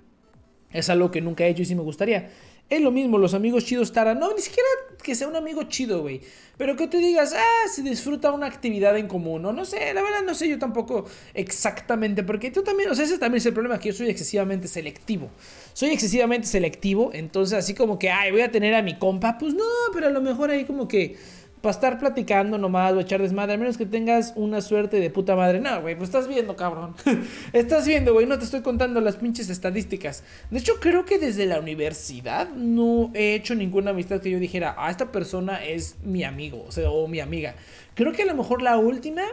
[0.71, 2.29] Es algo que nunca he hecho y sí me gustaría.
[2.69, 4.13] Es lo mismo, los amigos chidos Tara.
[4.13, 4.67] No, ni siquiera
[5.01, 6.19] que sea un amigo chido, güey.
[6.57, 9.45] Pero que tú digas, ah, se disfruta una actividad en común.
[9.45, 12.23] O no sé, la verdad no sé yo tampoco exactamente.
[12.23, 15.29] Porque tú también, o sea, ese también es el problema, que yo soy excesivamente selectivo.
[15.71, 17.11] Soy excesivamente selectivo.
[17.13, 19.37] Entonces, así como que, ay, voy a tener a mi compa.
[19.37, 19.63] Pues no,
[19.93, 21.15] pero a lo mejor ahí como que
[21.61, 25.35] para estar platicando nomás o echar desmadre, a menos que tengas una suerte de puta
[25.35, 25.59] madre.
[25.59, 26.95] No, güey, pues estás viendo, cabrón.
[27.53, 30.23] estás viendo, güey, no te estoy contando las pinches estadísticas.
[30.51, 34.75] De hecho, creo que desde la universidad no he hecho ninguna amistad que yo dijera,
[34.77, 37.55] ah, esta persona es mi amigo, o sea, o mi amiga.
[37.95, 39.23] Creo que a lo mejor la última,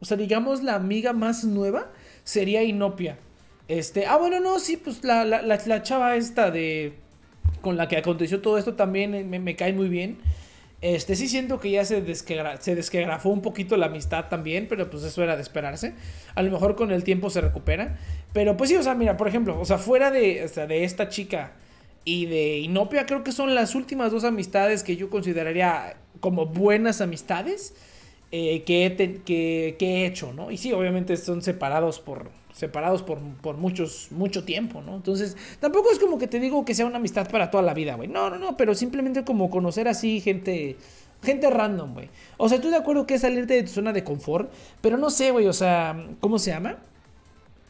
[0.00, 1.90] o sea, digamos la amiga más nueva,
[2.24, 3.18] sería Inopia.
[3.68, 6.94] Este, ah, bueno, no, sí, pues la, la, la, chava esta de...
[7.62, 10.18] Con la que aconteció todo esto también me, me cae muy bien.
[10.82, 14.88] Este, sí siento que ya se, desquegra, se desquegrafó un poquito la amistad también, pero
[14.88, 15.94] pues eso era de esperarse.
[16.34, 17.98] A lo mejor con el tiempo se recupera.
[18.32, 21.52] Pero pues sí, o sea, mira, por ejemplo, o sea, fuera de, de esta chica
[22.04, 27.00] y de Inopia, creo que son las últimas dos amistades que yo consideraría como buenas
[27.00, 27.74] amistades
[28.32, 30.50] eh, que, he que, que, he hecho, ¿no?
[30.50, 32.30] Y sí, obviamente son separados por,
[32.60, 34.96] separados por, por muchos, mucho tiempo, ¿no?
[34.96, 37.94] Entonces, tampoco es como que te digo que sea una amistad para toda la vida,
[37.94, 38.06] güey.
[38.06, 40.76] No, no, no, pero simplemente como conocer así gente,
[41.22, 42.10] gente random, güey.
[42.36, 44.52] O sea, estoy de acuerdo que es salirte de tu zona de confort,
[44.82, 46.76] pero no sé, güey, o sea, ¿cómo se llama?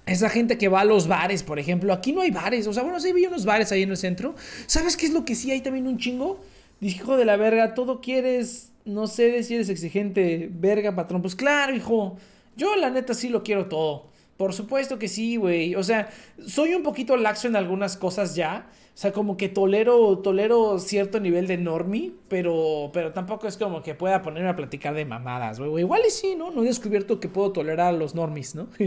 [0.07, 1.93] Esa gente que va a los bares, por ejemplo.
[1.93, 2.67] Aquí no hay bares.
[2.67, 4.35] O sea, bueno, sí vi unos bares ahí en el centro.
[4.67, 6.41] ¿Sabes qué es lo que sí hay también un chingo?
[6.81, 11.23] Hijo de la verga, todo quieres, no sé si eres exigente, verga, patrón.
[11.23, 12.17] Pues claro, hijo.
[12.57, 14.10] Yo la neta sí lo quiero todo.
[14.41, 15.75] Por supuesto que sí, güey.
[15.75, 16.09] O sea,
[16.43, 18.71] soy un poquito laxo en algunas cosas ya.
[18.95, 23.83] O sea, como que tolero, tolero cierto nivel de normie, pero, pero tampoco es como
[23.83, 25.83] que pueda ponerme a platicar de mamadas, güey.
[25.83, 26.53] Igual y sí, ¿no?
[26.53, 28.69] No he descubierto que puedo tolerar a los normies, ¿no?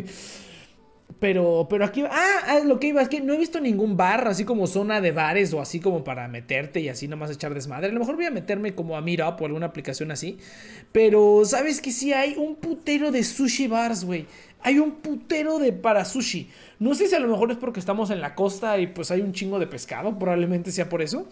[1.20, 4.44] Pero, pero aquí, ah, lo que iba es que no he visto ningún bar, así
[4.46, 7.88] como zona de bares o así como para meterte y así nomás echar desmadre.
[7.88, 10.38] A lo mejor voy a meterme como a Meetup o alguna aplicación así.
[10.92, 14.26] Pero, ¿sabes que sí hay un putero de sushi bars, güey?
[14.64, 16.50] Hay un putero de para sushi.
[16.80, 19.22] No sé si a lo mejor es porque estamos en la costa y pues hay
[19.22, 21.28] un chingo de pescado, probablemente sea por eso.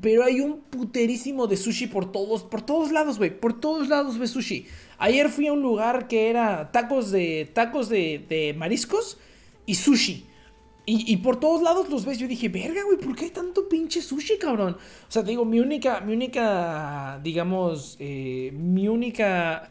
[0.00, 3.38] Pero hay un puterísimo de sushi por todos, por todos lados, güey.
[3.38, 4.66] Por todos lados ves sushi.
[4.96, 9.18] Ayer fui a un lugar que era tacos de, tacos de, de mariscos
[9.66, 10.24] y sushi.
[10.86, 12.18] Y, y, por todos lados los ves.
[12.18, 14.78] Yo dije, verga, güey, ¿por qué hay tanto pinche sushi, cabrón?
[15.08, 19.70] O sea, te digo, mi única, mi única, digamos, eh, mi única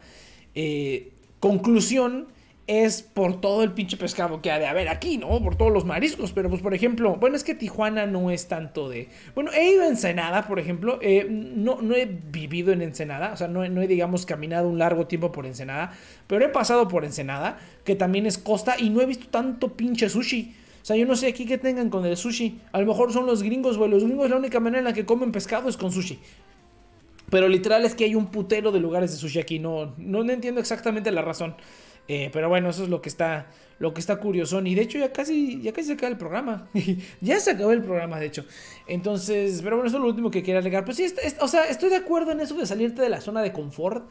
[0.54, 1.11] eh,
[1.42, 2.28] conclusión
[2.68, 5.42] es por todo el pinche pescado que ha de haber aquí, ¿no?
[5.42, 6.32] Por todos los mariscos.
[6.32, 9.08] Pero, pues, por ejemplo, bueno, es que Tijuana no es tanto de.
[9.34, 11.00] Bueno, he ido a Ensenada, por ejemplo.
[11.02, 13.32] eh, no, no he vivido en Ensenada.
[13.32, 15.92] O sea, no, no he, digamos, caminado un largo tiempo por Ensenada.
[16.28, 20.08] Pero he pasado por Ensenada, que también es costa, y no he visto tanto pinche
[20.08, 20.54] sushi.
[20.80, 22.60] O sea, yo no sé aquí qué tengan con el sushi.
[22.70, 23.90] A lo mejor son los gringos, güey.
[23.90, 26.20] Los gringos la única manera en la que comen pescado es con sushi.
[27.32, 29.58] Pero literal es que hay un putero de lugares de sushi aquí.
[29.58, 31.56] No, no, entiendo exactamente la razón.
[32.06, 33.46] Eh, pero bueno, eso es lo que está,
[33.78, 34.60] lo que está curioso.
[34.60, 36.68] Y de hecho ya casi, ya casi se acaba el programa.
[37.22, 38.44] ya se acabó el programa, de hecho.
[38.86, 40.84] Entonces, pero bueno, eso es lo último que quería alegar.
[40.84, 41.06] Pues sí,
[41.40, 44.10] o sea, estoy de acuerdo en eso de salirte de la zona de confort.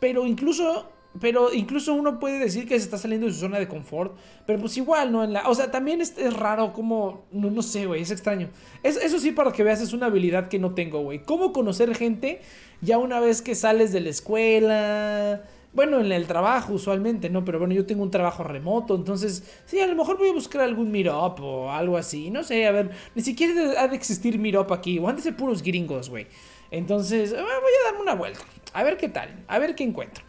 [0.00, 0.90] Pero incluso,
[1.20, 4.16] pero incluso uno puede decir que se está saliendo de su zona de confort.
[4.46, 5.24] Pero pues igual, ¿no?
[5.24, 8.48] En la, o sea, también es, es raro como, no, no sé, güey, es extraño.
[8.82, 11.22] Es, eso sí, para que veas, es una habilidad que no tengo, güey.
[11.22, 12.40] ¿Cómo conocer gente
[12.80, 15.42] ya una vez que sales de la escuela?
[15.74, 17.44] Bueno, en el trabajo usualmente, ¿no?
[17.44, 20.60] Pero bueno, yo tengo un trabajo remoto, entonces, sí, a lo mejor voy a buscar
[20.60, 24.70] algún meetup o algo así, no sé, a ver, ni siquiera ha de existir meetup
[24.70, 26.26] aquí, o han de puros gringos, güey.
[26.70, 28.40] Entonces, eh, voy a darme una vuelta,
[28.74, 30.22] a ver qué tal, a ver qué encuentro.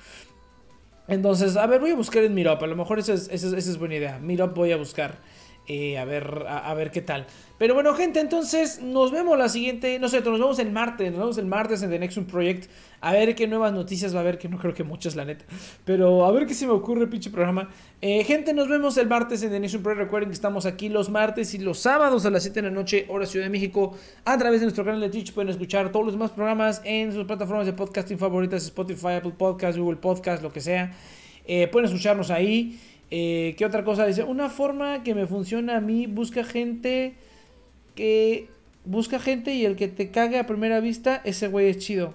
[1.07, 2.63] Entonces, a ver, voy a buscar en Meetup.
[2.63, 4.19] A lo mejor esa es, esa es- es buena idea.
[4.19, 5.17] Meetup voy a buscar.
[5.65, 7.25] eh, a ver, a ver qué tal.
[7.63, 9.97] Pero bueno, gente, entonces nos vemos la siguiente.
[9.97, 11.09] No sé, nos vemos el martes.
[11.11, 12.69] Nos vemos el martes en The Next One Project.
[12.99, 14.37] A ver qué nuevas noticias va a haber.
[14.37, 15.45] Que no creo que muchas, la neta.
[15.85, 17.69] Pero a ver qué se me ocurre, pinche programa.
[18.01, 20.01] Eh, gente, nos vemos el martes en The Next One Project.
[20.01, 23.05] Recuerden que estamos aquí los martes y los sábados a las 7 de la noche,
[23.07, 23.95] hora Ciudad de México.
[24.25, 27.23] A través de nuestro canal de Twitch pueden escuchar todos los demás programas en sus
[27.23, 30.91] plataformas de podcasting favoritas: Spotify, Apple Podcasts, Google Podcasts, lo que sea.
[31.45, 32.77] Eh, pueden escucharnos ahí.
[33.09, 34.05] Eh, ¿Qué otra cosa?
[34.05, 37.15] Dice, una forma que me funciona a mí, busca gente
[37.95, 38.49] que...
[38.85, 42.13] Busca gente y el que te cague a primera vista, ese güey es chido.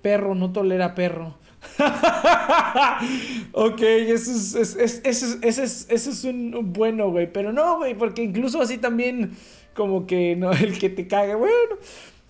[0.00, 1.36] Perro, no tolera perro.
[3.52, 7.30] ok, eso es, es- es- ese es, ese es, un bueno, güey.
[7.32, 9.32] Pero no, güey, porque incluso así también,
[9.74, 11.76] como que no, el que te cague, bueno.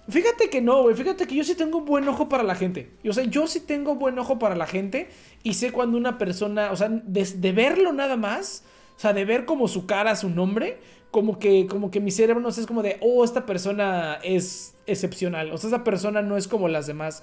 [0.09, 0.95] Fíjate que no, güey.
[0.97, 2.91] Fíjate que yo sí tengo un buen ojo para la gente.
[3.09, 5.09] O sea, yo sí tengo buen ojo para la gente.
[5.43, 8.65] Y sé cuando una persona, o sea, de verlo nada más,
[8.97, 10.79] o sea, de ver como su cara, su nombre,
[11.11, 14.75] como que, como que mi cerebro no sé, es como de, oh, esta persona es
[14.87, 15.51] excepcional.
[15.53, 17.23] O sea, esa persona no es como las demás.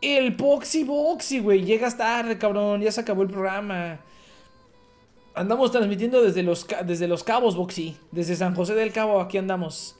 [0.00, 1.64] El Boxy Boxy, güey.
[1.64, 2.80] Llegas tarde, cabrón.
[2.82, 4.00] Ya se acabó el programa.
[5.34, 7.96] Andamos transmitiendo desde los, desde los cabos, Boxy.
[8.12, 9.96] Desde San José del Cabo, aquí andamos.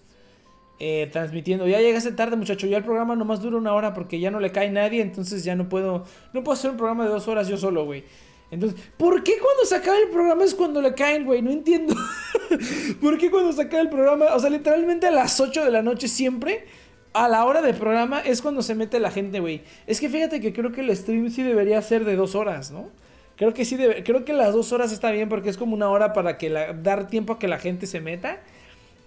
[0.78, 1.66] eh, transmitiendo.
[1.66, 2.66] Ya llegaste tarde, muchacho.
[2.66, 5.00] Ya el programa nomás dura una hora porque ya no le cae nadie.
[5.02, 6.04] Entonces ya no puedo.
[6.32, 8.04] No puedo hacer un programa de dos horas yo solo, güey.
[8.50, 11.42] Entonces, ¿por qué cuando se acaba el programa es cuando le caen, güey?
[11.42, 11.94] No entiendo.
[13.00, 14.26] ¿Por qué cuando se acaba el programa?
[14.34, 16.64] O sea, literalmente a las 8 de la noche siempre.
[17.12, 19.62] A la hora del programa es cuando se mete la gente, güey.
[19.86, 22.90] Es que fíjate que creo que el stream sí debería ser de dos horas, ¿no?
[23.36, 25.88] Creo que sí, debe- creo que las dos horas está bien porque es como una
[25.88, 26.50] hora para que
[26.82, 28.38] dar tiempo a que la gente se meta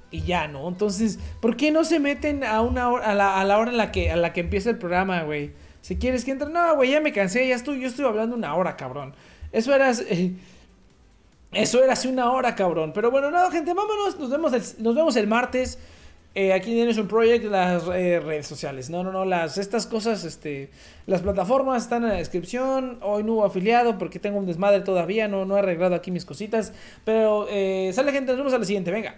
[0.10, 0.68] y ya, ¿no?
[0.68, 3.78] Entonces, ¿por qué no se meten a una hora, a la, a la hora en
[3.78, 5.52] la que, a la que empieza el programa, güey?
[5.82, 8.56] Si quieres que entre, no, güey, ya me cansé, ya estoy, yo estoy hablando una
[8.56, 9.14] hora, cabrón.
[9.52, 10.32] Eso era, eh,
[11.52, 12.92] eso era hace una hora, cabrón.
[12.94, 15.80] Pero bueno, no, gente, vámonos, nos vemos el, nos vemos el martes.
[16.36, 18.90] Eh, aquí tienes un Project, las eh, redes sociales.
[18.90, 20.70] No, no, no, las, estas cosas, este,
[21.08, 23.00] las plataformas están en la descripción.
[23.02, 26.26] Hoy no hubo afiliado porque tengo un desmadre todavía, no, no he arreglado aquí mis
[26.26, 26.72] cositas.
[27.04, 29.16] Pero eh, sale gente, nos vemos a la siguiente, venga.